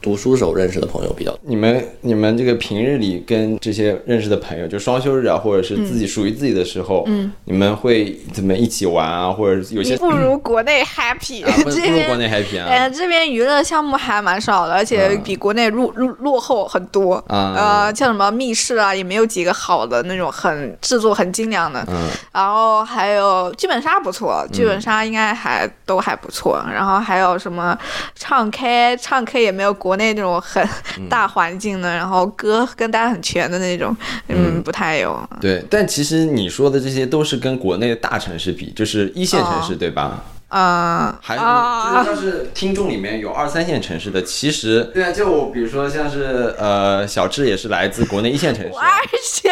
[0.02, 9.30] 读书时候认识的朋友比较，你们你们这个平日里跟这些认识的朋友，就双休日啊，或者是自己属于自己的时候，嗯，你们会怎么一起玩啊？
[9.30, 11.76] 或者有些不如国内 happy，不如
[12.08, 17.14] 国内 happy 啊，哎，这边娱乐项目还蛮少的，而且比国内落落落后很多。
[17.28, 27.78] 啊，呃，像什么密室啊，也没有几个好的那种很制作很精良的，嗯，然后还有剧本杀不错，剧本杀应该还都还不错，然后还有什么
[28.16, 29.67] 唱 K，唱 K 也没有。
[29.74, 30.66] 国内那种很
[31.10, 33.96] 大环境的，然后歌跟大家很全的那种，
[34.28, 35.18] 嗯，不太有。
[35.42, 40.24] 对，但其实你说的这些都是跟国内的大城市比，就是一线城市，对吧？
[40.50, 48.90] 啊，还就是像是听众里面有二三线城市的，其实对啊，就比如说像是呃小智也是来自国内一线城市，二
[49.22, 49.52] 线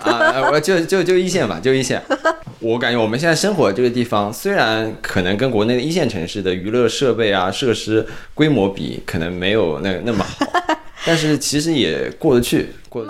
[0.00, 2.00] 啊，我就就就一线吧，就一线。
[2.60, 10.46] 我感觉我们现在生活这个地方，虽然可能跟国内的一线城市的娱乐设备啊设施规模比，可能没有那那么好。
[11.04, 13.02] 但是其实也过得去，过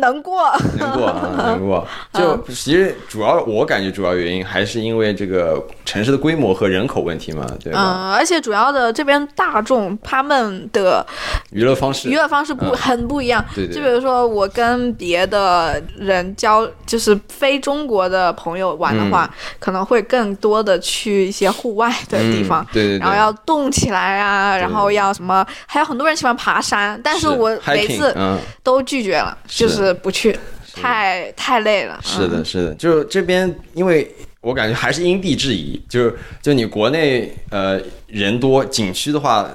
[0.00, 0.52] 能过。
[0.78, 1.86] 能过啊， 能过。
[2.12, 7.78] 就其实主要我感觉主要原因还是因为这个城市的规模和人口问题嘛，对吧？
[7.80, 11.04] 嗯，而且主要的这边大众他们的
[11.50, 13.44] 娱乐方式娱乐方式不、嗯很不一样。
[13.54, 19.28] 对对就比如说我跟别的人交，就是非中国的朋友玩的话，
[19.58, 22.62] 可能会更多的去一些户外的地方。
[22.62, 25.46] 嗯对对对，然后要动起来啊，然后要什么？
[25.66, 28.38] 还有很多人喜欢爬山，但是我每次嗯，
[28.82, 30.36] 都拒绝了，就是不去，
[30.74, 32.00] 太太累了。
[32.02, 37.80] 是的，嗯，是的，就这边，因为我感觉还是因地制宜，就是就你国内呃
[38.12, 39.48] 人多，景区的话，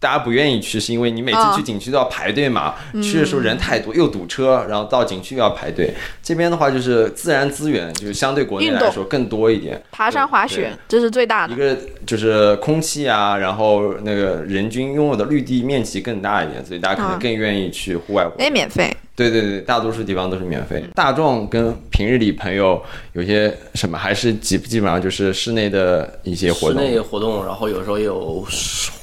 [0.00, 5.92] 大家不愿意去，是因为你每次啊去景区都要排队嘛，嗯去的时候人太多，又堵车，然后到景区又要排队。
[6.22, 9.80] 这边的话就是自然资源，就是相对国内来说更多一点。
[9.92, 11.52] 爬山滑雪这是最大的。
[11.52, 18.46] 一个就是空气啊，然后那个人均拥有的绿地面积更大一点，所以大家可能啊更愿意去户外活动。
[18.46, 18.90] 哎，免费。
[19.14, 20.80] 对对对，大多数地方都是免费。
[20.94, 22.80] 大众跟平日里朋友
[23.14, 26.80] 有些什么，还是基基本上就是室内的一些活动。
[26.80, 28.44] 室内活动，然后有时候也有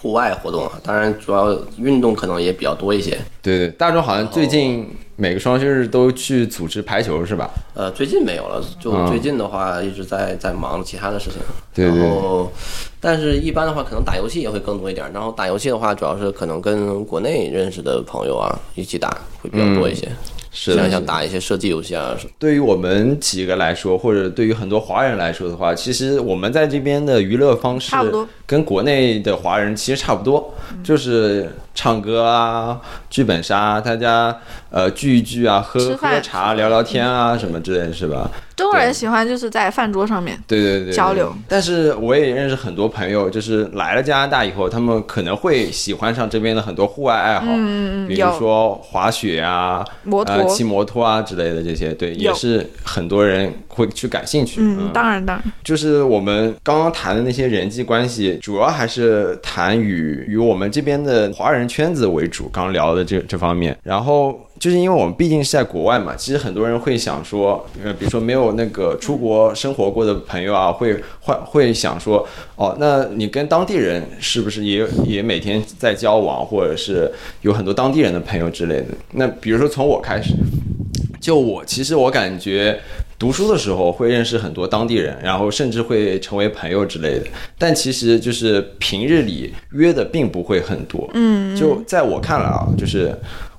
[0.02, 0.72] 户外活动啊。
[0.84, 3.18] 当然，主要运动可能也比较多一些。
[3.42, 7.50] 对对，大壮好像最近每个双休日都去组织排球是吧？
[7.74, 11.40] 呃，最近没有了，就嗯最近的话一直在在忙其他的事情。
[11.74, 12.52] 对对然后，
[13.00, 15.06] 但是一般的话，可能打游戏也会更多一点。
[15.14, 19.10] 然后打游戏的话，主要是可能跟国内认识的朋友啊一起打
[19.42, 20.08] 会比较多一些。
[20.58, 22.32] 是的，像像打一些射击游戏啊什么。
[22.40, 34.36] 对于我们几个来说，或者对于很多华人来说的话，其实我们在这边的娱乐方式差不多跟国内的华人其实差不多，就是唱歌啊、剧本杀，大家
[34.72, 38.32] 呃聚一聚啊，喝喝茶、聊聊天啊什么之类的，是吧？
[38.56, 40.42] 中国人喜欢就是在饭桌上面。
[40.48, 41.36] 对对对对交流。
[41.46, 54.62] 但是我也认识很多朋友，就是来了加拿大以后，他们可能会喜欢上这边的很多户外爱好，嗯嗯嗯，比如说滑雪啊、摩托呃、骑摩托啊之类的这些，对，也是很多人会去感兴趣。
[54.62, 63.78] 嗯，当然当然，就是我们刚刚谈的那些人际关系，主要还是谈与与我们这边的华人圈子为主，刚聊的这这方面。
[63.84, 77.12] 然后就是因为我们毕竟是在国外嘛，其实很多人会想说，呃，比如说没有那个出国生活过的朋友啊，会会会想说，哦，那你跟当地人是不是也也每天在交往，或者是
[77.42, 78.88] 有很多当地人的朋友之类的？
[79.12, 80.34] 那比如说从我开始，
[81.20, 82.80] 就我其实我感觉
[83.18, 87.26] 读书的时候会认识很多当地人，然后甚至会成为朋友之类的。
[87.58, 91.10] 但其实就是平日里约的并不会很多。
[91.14, 93.16] 嗯，就在我看来啊，就是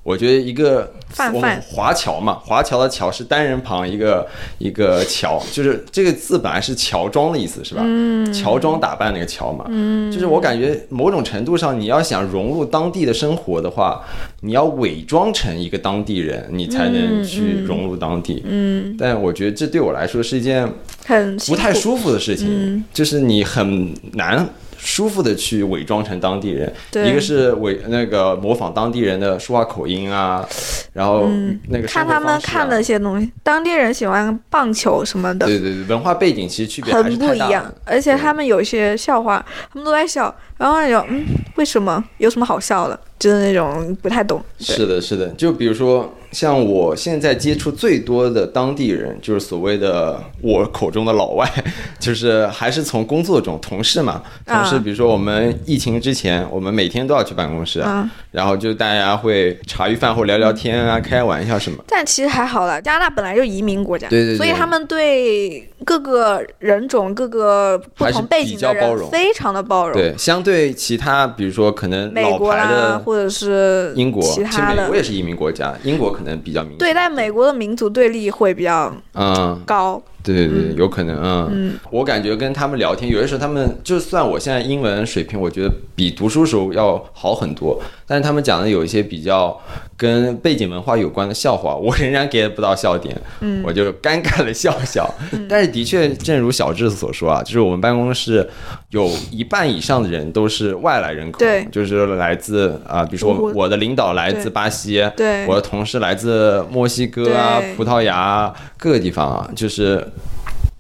[0.06, 0.92] 我觉得一个
[1.34, 4.24] 我们华侨嘛，华侨的侨是单人旁一个
[4.58, 7.82] 一个侨，就是这个字本来是乔装的意思是吧？
[7.84, 9.64] 嗯，乔装打扮那个乔嘛。
[9.68, 14.00] 嗯，就是我感觉某种程度上，你要想融入当地的生活的话，
[14.42, 18.44] 你要伪装成一个当地人，你才能去融入当地。
[18.46, 20.72] 嗯，但我觉得这对我来说是一件
[21.04, 21.36] 很。
[21.38, 24.48] 不太舒服的事情，就是你很难。
[24.78, 27.10] 舒服的去伪装成当地人，对。
[27.10, 30.46] 一个是伪那个模仿当地人的说话口音啊，
[30.92, 31.28] 然后
[31.68, 37.72] 那个生看他们看的一些东西，当地人喜欢棒球什么的，对对对，文化背景其实区别很不一样。
[37.84, 41.24] 而且他们有一些笑话，他们都在笑，然后那种嗯，
[41.56, 42.02] 为什么？
[42.18, 42.98] 有什么好笑的？
[43.18, 44.42] 就是那种不太懂。
[44.58, 51.50] 是的，是的，就比如说像我现在接触最多的当地人，就是所谓的我口中的老外，
[51.98, 61.82] 就是还是从工作中同事嘛，同事，啊比如说我们疫情之前，我们每天都要去办公室，啊然后就大家会茶余饭后聊聊天啊，开玩笑什么。
[61.88, 69.94] 但其实还好了，加拿大本来就移民国家，对对对所以他们对各个人种、各个不同背景比较的包容人非常的包容。
[69.98, 76.78] 对，相对其他，比如说可能美国啦，或者是英国，其他的美国也是移民国家，英国可能比较明显。
[76.78, 80.02] 对，但美国的民族对立会比较嗯，高。
[80.22, 89.58] 对对对，有可能，嗯，我感觉跟他们聊天，有的时候他们就算我现在英文水平，我觉得比读书时候要好很多，但是他们讲的有一些比较
[89.96, 95.12] 跟背景文化有关的笑话， 我仍然 get 不到笑点，嗯，我就尴尬的笑笑。
[95.48, 98.48] 但是的确，正如小智所说啊，就是我们办公室
[98.90, 101.66] 有一半以上的人都是外来人口，对。
[101.72, 105.44] 就是来自啊、比如说我我的领导来自巴西，对。
[105.46, 110.06] 我的同事来自墨西哥啊、葡萄牙啊各个地方啊，就是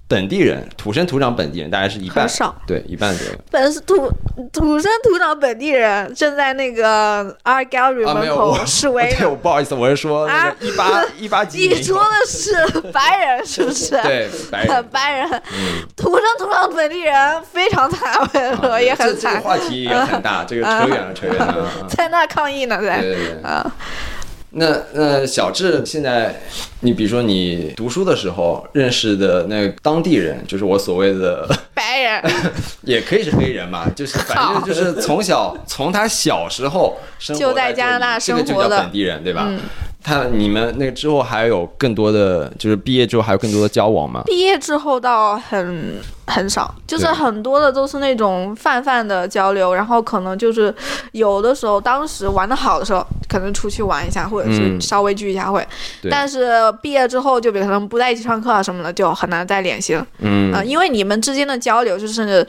[0.08, 3.32] 本地人，土生土长本地人，大概是一半很少，对，一半左右。
[3.50, 4.08] 本是土
[4.52, 14.00] 土生土长本地人正在那个 Art Gallery 门口示威 对，我不好意思，我是说啊一八 一八几你说的是白人是不是？
[14.02, 14.84] 对白人。
[14.92, 15.82] 白人，嗯。
[15.96, 21.64] 土生土长本地人非常惨，我跟你说也啊这这个很惨，话题也很大，这个扯远了，扯远了。
[21.64, 21.70] 啊。
[21.90, 23.00] 在那抗议呢，在。
[23.00, 23.42] 对对对。
[23.42, 23.72] 啊，
[24.58, 26.34] 那那小智现在，
[26.80, 32.22] 你比如说你读书的时候认识的那个当地人，就是我所谓的， 白人，
[32.82, 39.44] 也可以是黑人嘛，就是反正就是从小从他小时候生活就在加拿大生活的本地人，对吧？
[39.46, 39.60] 嗯
[40.06, 44.22] 他你们那个之后还有更多的，就是毕业之后还有更多的交往吗？
[44.24, 45.96] 毕业之后倒很
[46.28, 50.72] 很少，就是很多的都是那种泛泛的交流，然后可能就是
[51.10, 55.66] 有的时候当时玩的好的时候，可能出去玩一下，或者是嗯稍微聚一下会。
[56.00, 56.48] 对但是
[56.80, 60.06] 毕业之后，就比如可能不在一起上课啊什么的，就很难再联系了。
[60.20, 62.46] 嗯啊、因为你们之间的交流就是。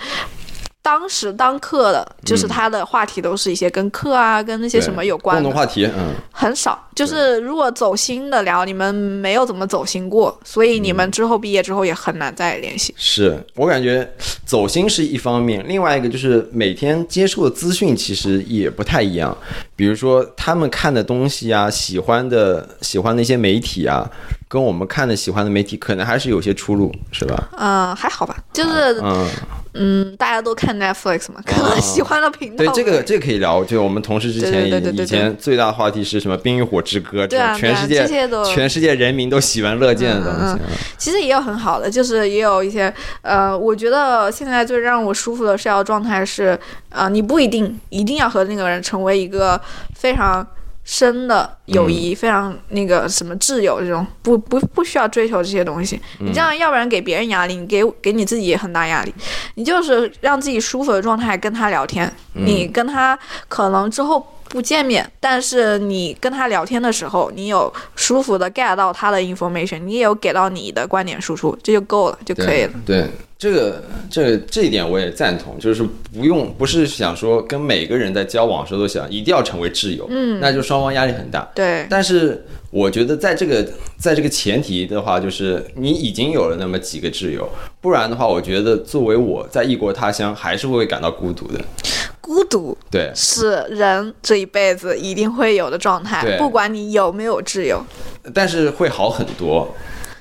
[0.88, 6.82] 当时当课的，就是他的话题都是一些跟课啊、跟那些什么有关的共同，话题，嗯，很少。
[6.96, 12.96] 就是如果走心的聊，你们没有怎么走心过，所以你嗯们之后毕业之后也很难再联系。
[12.96, 14.10] 是我感觉
[14.46, 19.38] 走心是一方面，另外一个就是每天接触的资讯其实也不太一样。
[19.76, 24.10] 比如说他们看的东西啊，喜欢的喜欢的一些媒体啊，
[24.48, 27.50] 跟我们看的喜欢的媒体可能还是有些出入，是吧？
[27.58, 29.00] 嗯，还好吧，就是
[29.78, 33.64] 嗯，嗯，大家都看 Netflix 嘛，可能喜欢的频道对，这个这个可以聊。
[33.64, 38.08] 就我们同事之前以以前最大的话题是什么《冰与火之歌》这对啊全世界、
[38.46, 40.58] 全世界人民都喜闻乐见的东西。
[40.98, 46.58] 其实也有很好的，就是也有一些呃，我觉得现在最让我舒服的社交状态是，
[46.90, 49.60] 呃，你不一定一定要和那个人成为一个
[49.96, 50.46] 非常
[50.90, 56.00] 深的友谊，非常那个什么挚友这种，不不不需要追求这些东西。
[56.20, 59.14] 你这样要不然给别人压力，你给给你自己也很大压力。
[59.56, 62.10] 你就是让自己舒服的状态跟他聊天，
[62.46, 63.18] 你跟他
[63.48, 64.26] 可能之后。
[64.50, 72.72] 不见面，但是你跟他聊天的时候，你有舒服的 get 到他的 information，你也有给到你的观点输出，这就够了，就可以了。
[72.86, 73.08] 对，
[73.38, 81.46] 这个这个这一点我也赞同，就是不用不是想说跟每个人在交往的时候都想一定要成为挚友，嗯，那就双方压力很大。
[81.54, 83.68] 对，但是我觉得在这个
[83.98, 87.50] 在这个前提的话，就是你已经有了那么几个挚友，
[87.82, 91.60] 不然的话，我觉得作为我在异国他乡，还是会感到孤独的。
[92.28, 97.82] 孤独对，是人这一辈子一定会有的状态，不管你有没有挚友。
[98.34, 99.74] 但是会好很多。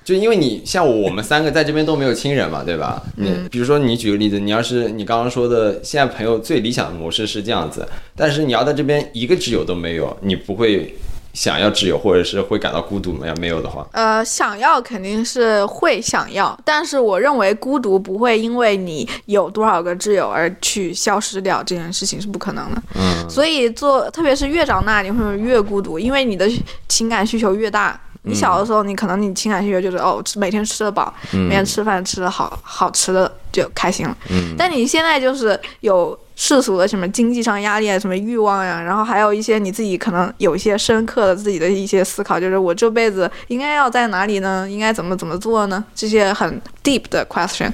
[0.04, 3.02] 就因为你像我，我们三个在这边都没有亲人嘛，对吧？
[3.16, 7.84] 你比如说你举个例子，你要是你刚刚说的，现在朋友最理想的模式是这样子，
[8.14, 10.94] 但是你要在这边一个挚友都没有，你不会
[11.36, 13.26] 想要挚友，或者是会感到孤独吗？
[13.26, 22.82] 要没有的话，呃，想要肯定是会想要，但是我认为孤独不会因为你有多少个挚友而去消失掉，这件事情是不可能的。
[22.94, 26.50] 嗯，所以做，特别是越长大，你会越孤独，因为你的
[26.88, 28.00] 情感需求越大。
[28.28, 34.16] 你小的时候，你可能你情感需求就是哦，吃每天吃得饱，每天吃饭吃得好好吃的就开心了。
[34.30, 44.68] 嗯但你现在就是有世俗的什么经济上压力啊，什么欲望呀、然后还有一些你自己可能有一些深刻的自己的一些思考，就是我这辈子应该要在哪里呢？
[44.70, 45.82] 应该怎么怎么做呢？
[45.94, 47.72] 这些很 deep 的 question。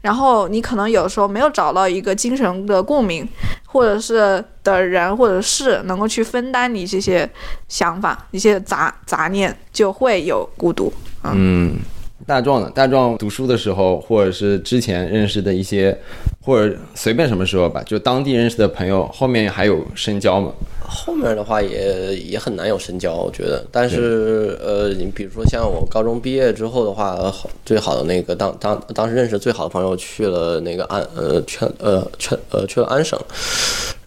[0.00, 3.28] 然后你可能有时候没有找到一个精神的共鸣，
[3.66, 7.28] 或者是的人或者事能够去分担你这些
[7.68, 10.92] 想法、一些杂杂念，就会有孤独。
[11.24, 11.78] 嗯，
[12.26, 12.70] 大壮呢？
[12.74, 15.96] 大壮读书的时候，或者是之前认识的一些，
[16.40, 20.52] 或者随便什么时候吧，就当地认识的朋友，后面还有深交吗？
[20.94, 23.64] 后面的话也也很难有深交，我觉得。
[23.72, 33.18] 但是呃，你比如说像我高中毕业之后的话，好最好的那个当当当时认识最好的朋友去了那个安呃全呃全呃去了安省，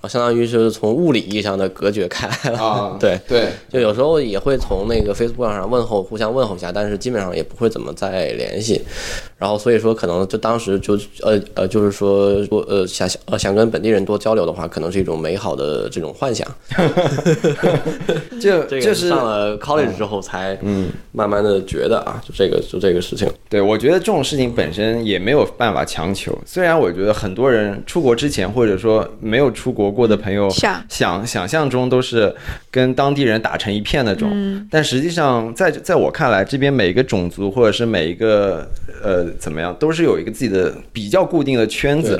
[0.07, 2.59] 相当于是从物理意义上的隔绝开来了。
[2.59, 8.81] 啊 对，对，就有时候也会从那个 Facebook 上问候，互相问候一下，但是基本上也不会怎么再联系。
[9.37, 16.47] 然后所以说，可能就当时就呃呃，就是说我呃想想呃想跟本地人多交流的话，可能是一种美好的这种幻想。
[18.41, 23.27] 就这个就是上了 college 之后才嗯慢慢的觉得啊，就这个就这个事情。
[23.49, 26.37] 对，我觉得这种事情本身也没有办法强求。
[26.45, 32.33] 虽然我觉得很多人出国之前，或者说没有出国过的朋友，想想想象中都是
[32.71, 38.67] 跟当地人打成一片那种，但实际上在在我看来，这边每一个种族或者是每一个
[39.03, 42.17] 呃怎么样，都是有一个自己的比较固定的圈，子。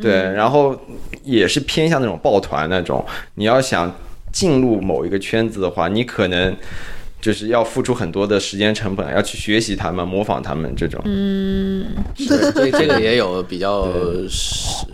[0.00, 0.78] 对，然后
[1.22, 3.04] 也是偏向那种抱团那种。
[3.34, 3.94] 你要想
[4.32, 6.54] 进入某一个圈子的话，你可能
[7.24, 11.00] 就是要付出很多的时间成本，要去学习他们、模仿他们这种。
[11.06, 13.88] 嗯是这这个也有比较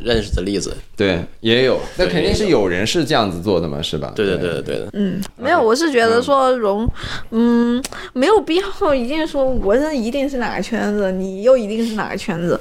[0.01, 0.72] 认识的例子。
[0.97, 4.12] 对，也有，那肯定是有人是这样子做的嘛，是吧？
[4.14, 4.89] 对对对对的。
[4.93, 6.89] 嗯，没有，我是觉得说融，
[7.31, 12.61] 嗯，没有必要一定说我是一定是哪个圈子，你又一定是哪个圈子。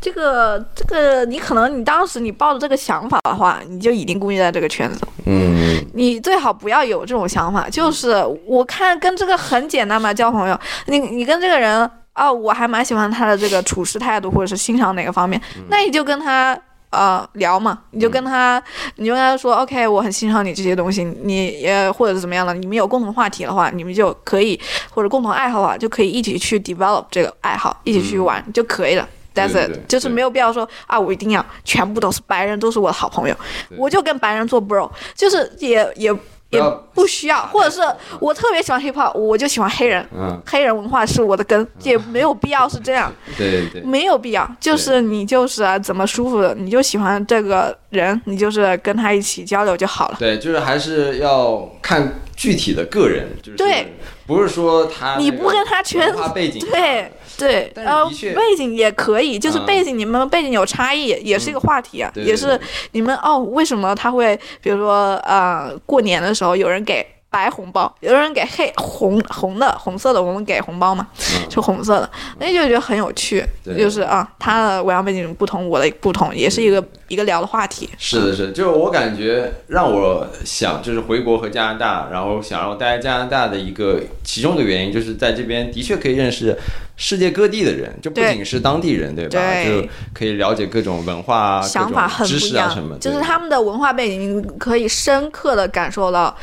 [0.00, 5.00] 这个这个，你可能你当时你抱着这个想法的话，你就一定固定在这个圈子。
[5.26, 8.16] 嗯，你最好不要有这种想法，就是
[8.46, 16.58] 我看跟这个很简单嘛，交朋友，你你跟这个人哦，我还蛮喜欢他的这个处事态度，或者是欣赏哪个方面，那你就跟他。
[16.92, 18.60] 呃，聊嘛，你就跟他，
[18.96, 29.08] 你就跟他说，OK，我很欣赏你这些东西，你也或者是怎么样的，你们有共同话题的话，你们就可以或者共同爱好的话，就可以一起去 develop 这个爱好，一起去玩、就可以了。
[29.32, 33.36] That's it，就是没有必要说啊，我一定要全部都是白人，都是我的好朋友，
[33.78, 36.12] 我就跟白人做 bro，就是也也
[36.50, 36.60] 也
[36.92, 37.80] 不需要，或者是
[38.18, 50.16] 我特别喜欢 hip hop，我就喜欢黑人，嗯，黑人文化是我的根，也没有必要是这样， 对对对，没有必要，就是你就是啊怎么舒服的，你就喜欢这个人，你就是跟他一起交流就好了。
[50.18, 53.92] 对，就是还是要看具体的个人，就是对，
[54.26, 59.66] 不是说他你不跟他圈子背景对对，但是呃，背景也可以，就是嗯。
[59.66, 62.58] 背景，你们背景有差异，也是一个话题啊，也是
[62.92, 72.10] 你们哦，为什么他会，比如说呃，过年的时候有人给白红包，有的人给黑红红的红色的，我们给红包嘛，嗯是红色的，
[72.40, 77.88] 那就觉得很有趣，对就是啊，他的文化背景不同，我的不同，也是一个一个聊的话题。
[77.96, 86.58] 是的，是的，就是我感觉让我想就是回国和加拿大，然后想让我待在加拿大的一个其中的原因，就是在这边的确可以认识
[86.96, 89.30] 世界各地的人，就不仅是当地人，对吧？
[89.30, 96.36] 对就可以了解各种文化啊、想法知不一样，识啊什么，就是他们的文化背景，可以深刻的感受到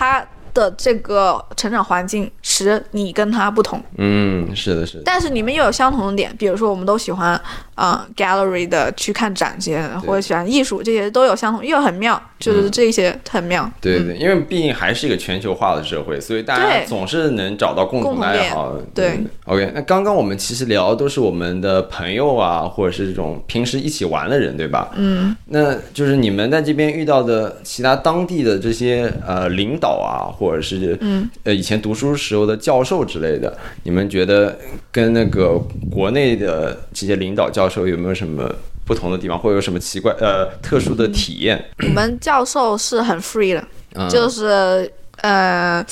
[0.00, 7.30] 他的这个成长环境使你跟他不同，嗯，是的，是的，但是你们又有相同的点，比如说我们都喜欢
[7.74, 13.70] 啊、呃 gallery 的去看展些，或者喜欢艺术，这些都有相同，又很妙，就是这些很妙。
[13.80, 18.76] 对对，因为毕竟还是一个全球化的社会，所以大家总是能找到共同的爱好。
[18.94, 24.90] 对，OK，那刚刚我们其实聊的都是我们的朋友啊，或者是这种平时一起玩的人，对吧？
[24.96, 34.58] 嗯，那就是你们在这边遇到的其他当地的这些呃领导啊，或者是嗯呃以前读书时候的教授之类的，你们觉得
[34.90, 35.60] 跟那个
[35.90, 38.50] 国内的这些领导教授有没有什么
[38.86, 41.62] 不同的地方，或者有什么奇怪呃特殊的体验？
[41.82, 43.62] 我们教授是很 free 的，
[43.94, 45.84] 嗯就是呃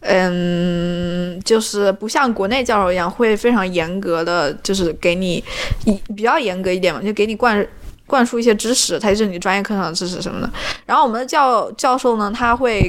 [0.00, 5.42] 嗯，就是不像国内教授一样会非常严格的，就是给你
[5.86, 7.66] 一比较严格一点嘛，就给你灌。
[8.08, 10.48] 灌输一些知识，才是你专业课上的知识什么的。
[10.86, 12.88] 然后我们的教教授呢，他会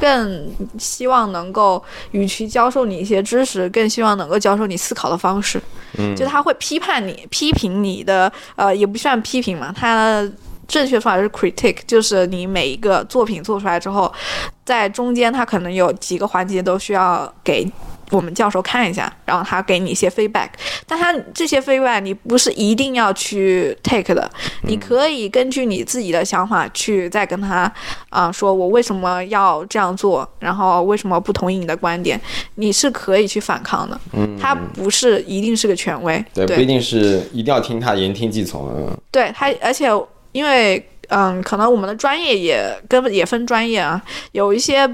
[0.00, 5.60] 更希望能够，与其教授你一些知识，更希望能够教授你思考的方式。
[5.98, 10.28] 嗯就他会批判你，批评你的，呃，也不算批评嘛，他
[10.68, 14.12] 正确说法是 critique，就是你每一个作品做出来之后，
[14.64, 17.66] 在中间他可能有几个环节都需要给。
[18.10, 20.48] 我们教授看一下，然后他给你一些 feedback，
[20.86, 24.30] 但他这些 feedback 你不是一定要去 take 的，
[24.62, 27.70] 你可以根据你自己的想法去再跟他
[28.10, 32.20] 啊、说我为什么要这样做，然后为什么不同意你的观点，
[32.54, 34.00] 你是可以去反抗的。
[34.12, 38.68] 嗯，他不是一定是个权威，对，不一定是一定要听他言听计从。
[38.68, 39.88] 嗯对他，而且
[40.32, 44.02] 因为嗯，可能我们的专业也跟也分专业啊，
[44.32, 44.86] 有一些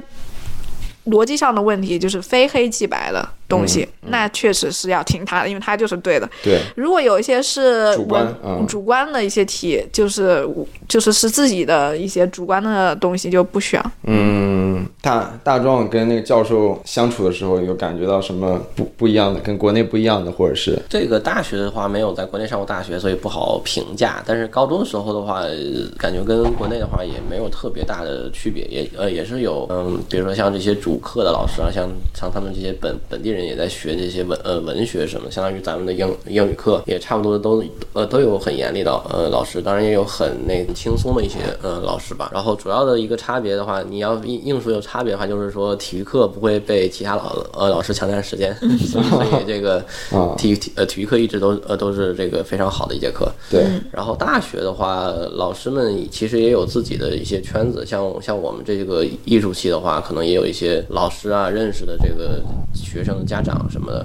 [1.07, 3.29] 逻辑上的问题，就是非黑即白的。
[3.53, 6.27] 东西，那确实是要听他的，因为他就是对的。
[6.43, 10.49] 对，如果有一些是主观嗯主观的一些题，就是
[10.89, 13.93] 就是是自己的一些主观的东西，就不需要。
[14.05, 24.23] 嗯，大大壮跟那个教授相处的时候，有感觉到什么不不一样的，跟国内不一样的，或者是这个大学的话，没有在国内上过大学，所以不好评价。
[24.27, 25.53] 但是高中的时候的话，呃
[25.99, 37.63] 感觉跟国内的话也没有特别大的区别，也呃也是有，嗯，比如说像这些主课的老师啊，像像他们这些本本地人也在学这些文呃文学什么，相当于咱们的英英语课也差不多都
[37.93, 42.31] 呃都有很严厉的呃老师，当然也有很那个轻松的一些呃老师吧。
[42.33, 48.55] 然后主要的一个差别的话，你要硬硬说有差别的话，就是说体育课不会被其他老呃老师抢占时间，
[48.87, 53.31] 所以所以这个啊体育体呃体育课一直都呃都是这个非常好的一节课。
[53.51, 62.41] 对，然后大学的话，老师们其实也有自己的一些圈子，像像我们这个艺术系的话，可能也有一些老师啊认识的这个
[62.75, 63.99] 学生的家长什么的，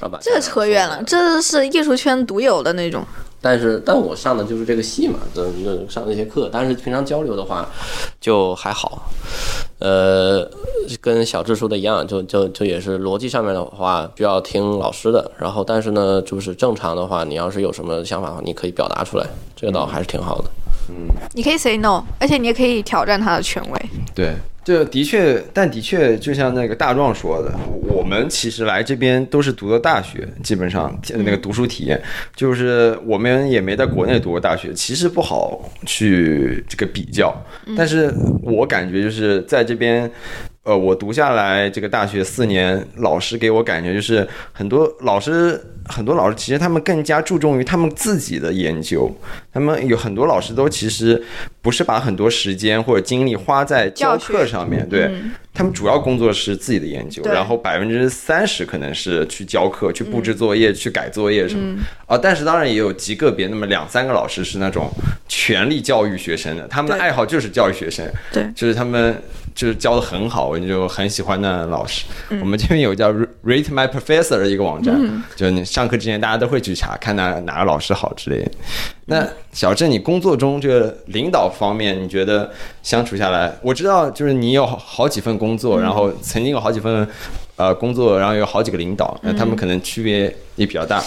[0.00, 3.04] 然后把这扯远了，这是艺术圈独有的那种。
[3.42, 7.68] 但是，但我上的就是这个系嘛，这这上那些课，但是平常交流的话
[8.18, 9.02] 就还好。
[9.80, 10.48] 呃，
[11.02, 20.44] 跟小智说的一样，就就就也是逻辑上面的话需要听老师的，然后但是呢，就是正常的话，你要是有什么想法的话，你可以表达出来，这个倒还是挺好的。
[20.88, 23.90] 嗯你可以 say no，而且你也可以挑战他的权威。
[24.14, 24.34] 对，
[24.64, 27.52] 这的确，但的确，就像那个大壮说的，
[27.82, 32.00] 我们其实来这边都是读的大学，基本上那个读书体验，
[32.34, 37.34] 就是我们也没在国内读过大学，其实不好去这个比较。
[37.76, 38.12] 但是
[38.42, 40.10] 我感觉就是在这边。
[40.64, 49.14] 呃，我读下来这个大学四年，老师给我感觉就是很多老师，很多老师其实他们更加注重于他们自己的研究，
[49.52, 51.22] 他们有很多老师都其实
[51.64, 55.10] 不是把很多时间或者精力花在教课上面，对
[55.54, 62.18] 他们主要工作是自己的研究，然后百分之三十可能是去教课、去布置作业、去改作业什么啊。
[62.18, 64.90] 但是当然也有极个别那么两三个老师是那种
[65.26, 69.16] 全力教育学生的，他们的爱好就是教育学生，对就是他们
[69.54, 72.04] 就是教的很好，我就很喜欢那老师。
[72.40, 73.10] 我们这边有叫
[73.42, 75.00] Rate My Professor 的一个网站，
[75.34, 78.50] 就是你上课之前大家都会去查，看哪哪个老师好之类的。
[79.06, 82.50] 那小郑，你工作中这个领导方面，你觉得
[82.84, 87.08] 相处下来，我知道就是你有好好几份工作，然后曾经有好几份
[87.56, 90.24] 呃工作，然后有好几个领导，那他们可能区别
[90.54, 91.02] 也比较大。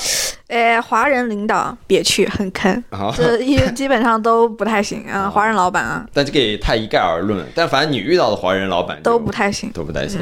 [0.47, 5.29] 呃，华人领导别去，很坑，啊这一 基本上都不太行啊。
[5.29, 7.45] 华人老板啊但这个也太一概而论了。
[7.53, 10.21] 但反正你遇到的华人老板都不太行，都不太行。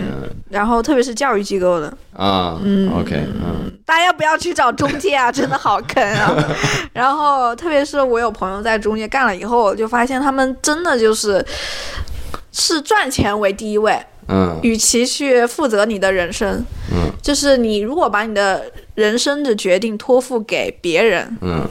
[0.50, 6.34] 然后特别是教育机构的，啊嗯，o k 嗯大家不要去找中介啊， 真的好坑啊。
[6.92, 11.45] 然后特别是我有朋友在中介干了以后，我就发现他们真的就是
[12.52, 21.68] 是赚钱为第一位，嗯与其去负责你的人生，嗯，就是你如果把你的人生的决定托付给别人，嗯，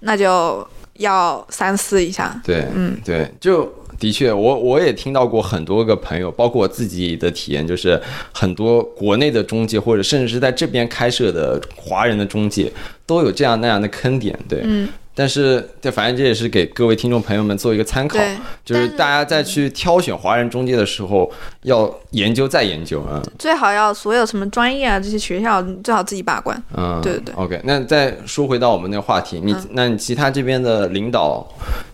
[0.00, 2.40] 那就要三思一下。
[2.42, 8.00] 对，嗯，对，就的确，我我也听到过很多个朋友，包括我自己的体验，就是
[8.32, 12.72] 很多国内的中介，或者甚至是在这边开设的华人的中介，
[13.04, 14.88] 都有这样那样的坑点，对，嗯。
[15.14, 18.18] 但是，对，反正这也是给各位听众朋友们做一个参考，
[18.64, 21.30] 就是大家在去挑选华人中介的时候，
[21.62, 26.60] 要研究再研究啊，最好要所有什么专业啊这些学校，最好自己把关。
[26.76, 31.46] 嗯，对对对 OK，那再说回到我们那个话题，你、嗯那你其他这边的领导，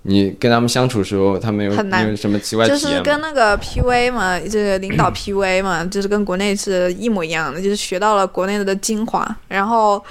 [0.02, 3.00] 你跟他们相处的时候，他们有什么奇怪就是？
[3.02, 9.26] 跟那个 PV 嘛，这个领导 PV 嘛，就是跟国内是一模一样的，就是学到了国内的精华。
[9.48, 10.02] 然后，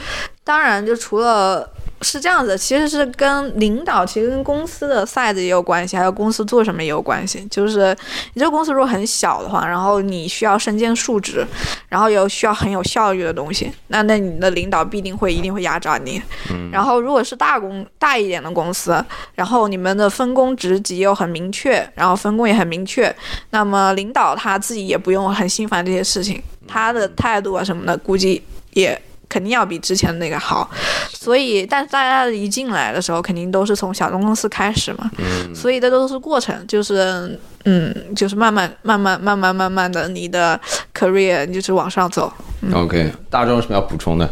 [0.50, 1.70] 当然就除了
[2.02, 7.46] 是这样子，其实是跟领导，其实跟公司的 size 也有关系，还有公司做什么也有关系。
[7.52, 7.96] 就是
[8.34, 11.46] 你这个公司如果很小的话，然后你需要身兼数职，
[11.88, 16.20] 然后又需要很有效率的东西，那那你的领导必定会一定会压榨你。
[16.74, 23.16] 然后如果是大公大一点的公司，然后你们的分工职级又很明确，然后分工也很明确，
[23.52, 28.42] 那么领导他自己也不用很心烦这些事情，他的态度啊什么的，估计
[28.72, 30.70] 也肯定要比之前那个好，
[31.14, 35.10] 所以，但是大家一进来的时候，肯定都是从小众公司开始嘛，
[35.54, 40.60] 所以这都是过程，就是，嗯，就是慢慢、慢慢、慢慢、慢慢的，你的
[40.94, 42.34] career 就是往上走。
[42.74, 44.28] OK，大众有什么要补充的？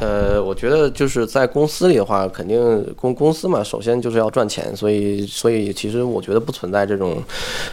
[0.00, 7.22] 呃，我觉得就是在公司里的话，肯定公公司嘛，首先就是要赚钱，所以所以其实我觉得不存在这种，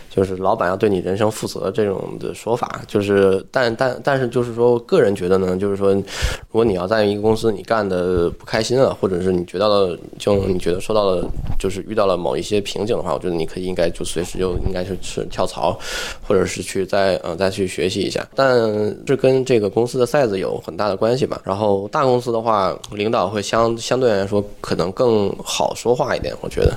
[0.09, 2.81] 就是老板要对你人生负责这种的说法。
[2.85, 6.03] 就是但但但是就是说，个人觉得呢，就是说，如
[6.51, 11.25] 果你要在一个公司你干的不开心了，或者是你觉得就你觉得受到了
[11.57, 15.79] 就是遇到了某一些瓶颈的话，我觉得你可以应该就随时就应该是是跳槽，
[16.27, 18.27] 或者是去再呃再去学习一下。
[18.35, 18.57] 但
[19.05, 21.41] 这跟这个公司的 size 有很大的关系吧。
[21.45, 26.75] 然后大公公司的话，领导会相相对来说可能更好说话一点，我觉得。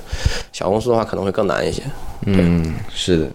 [0.53, 1.81] 小公司的话可能会更难一些。
[2.27, 3.27] 嗯，是的，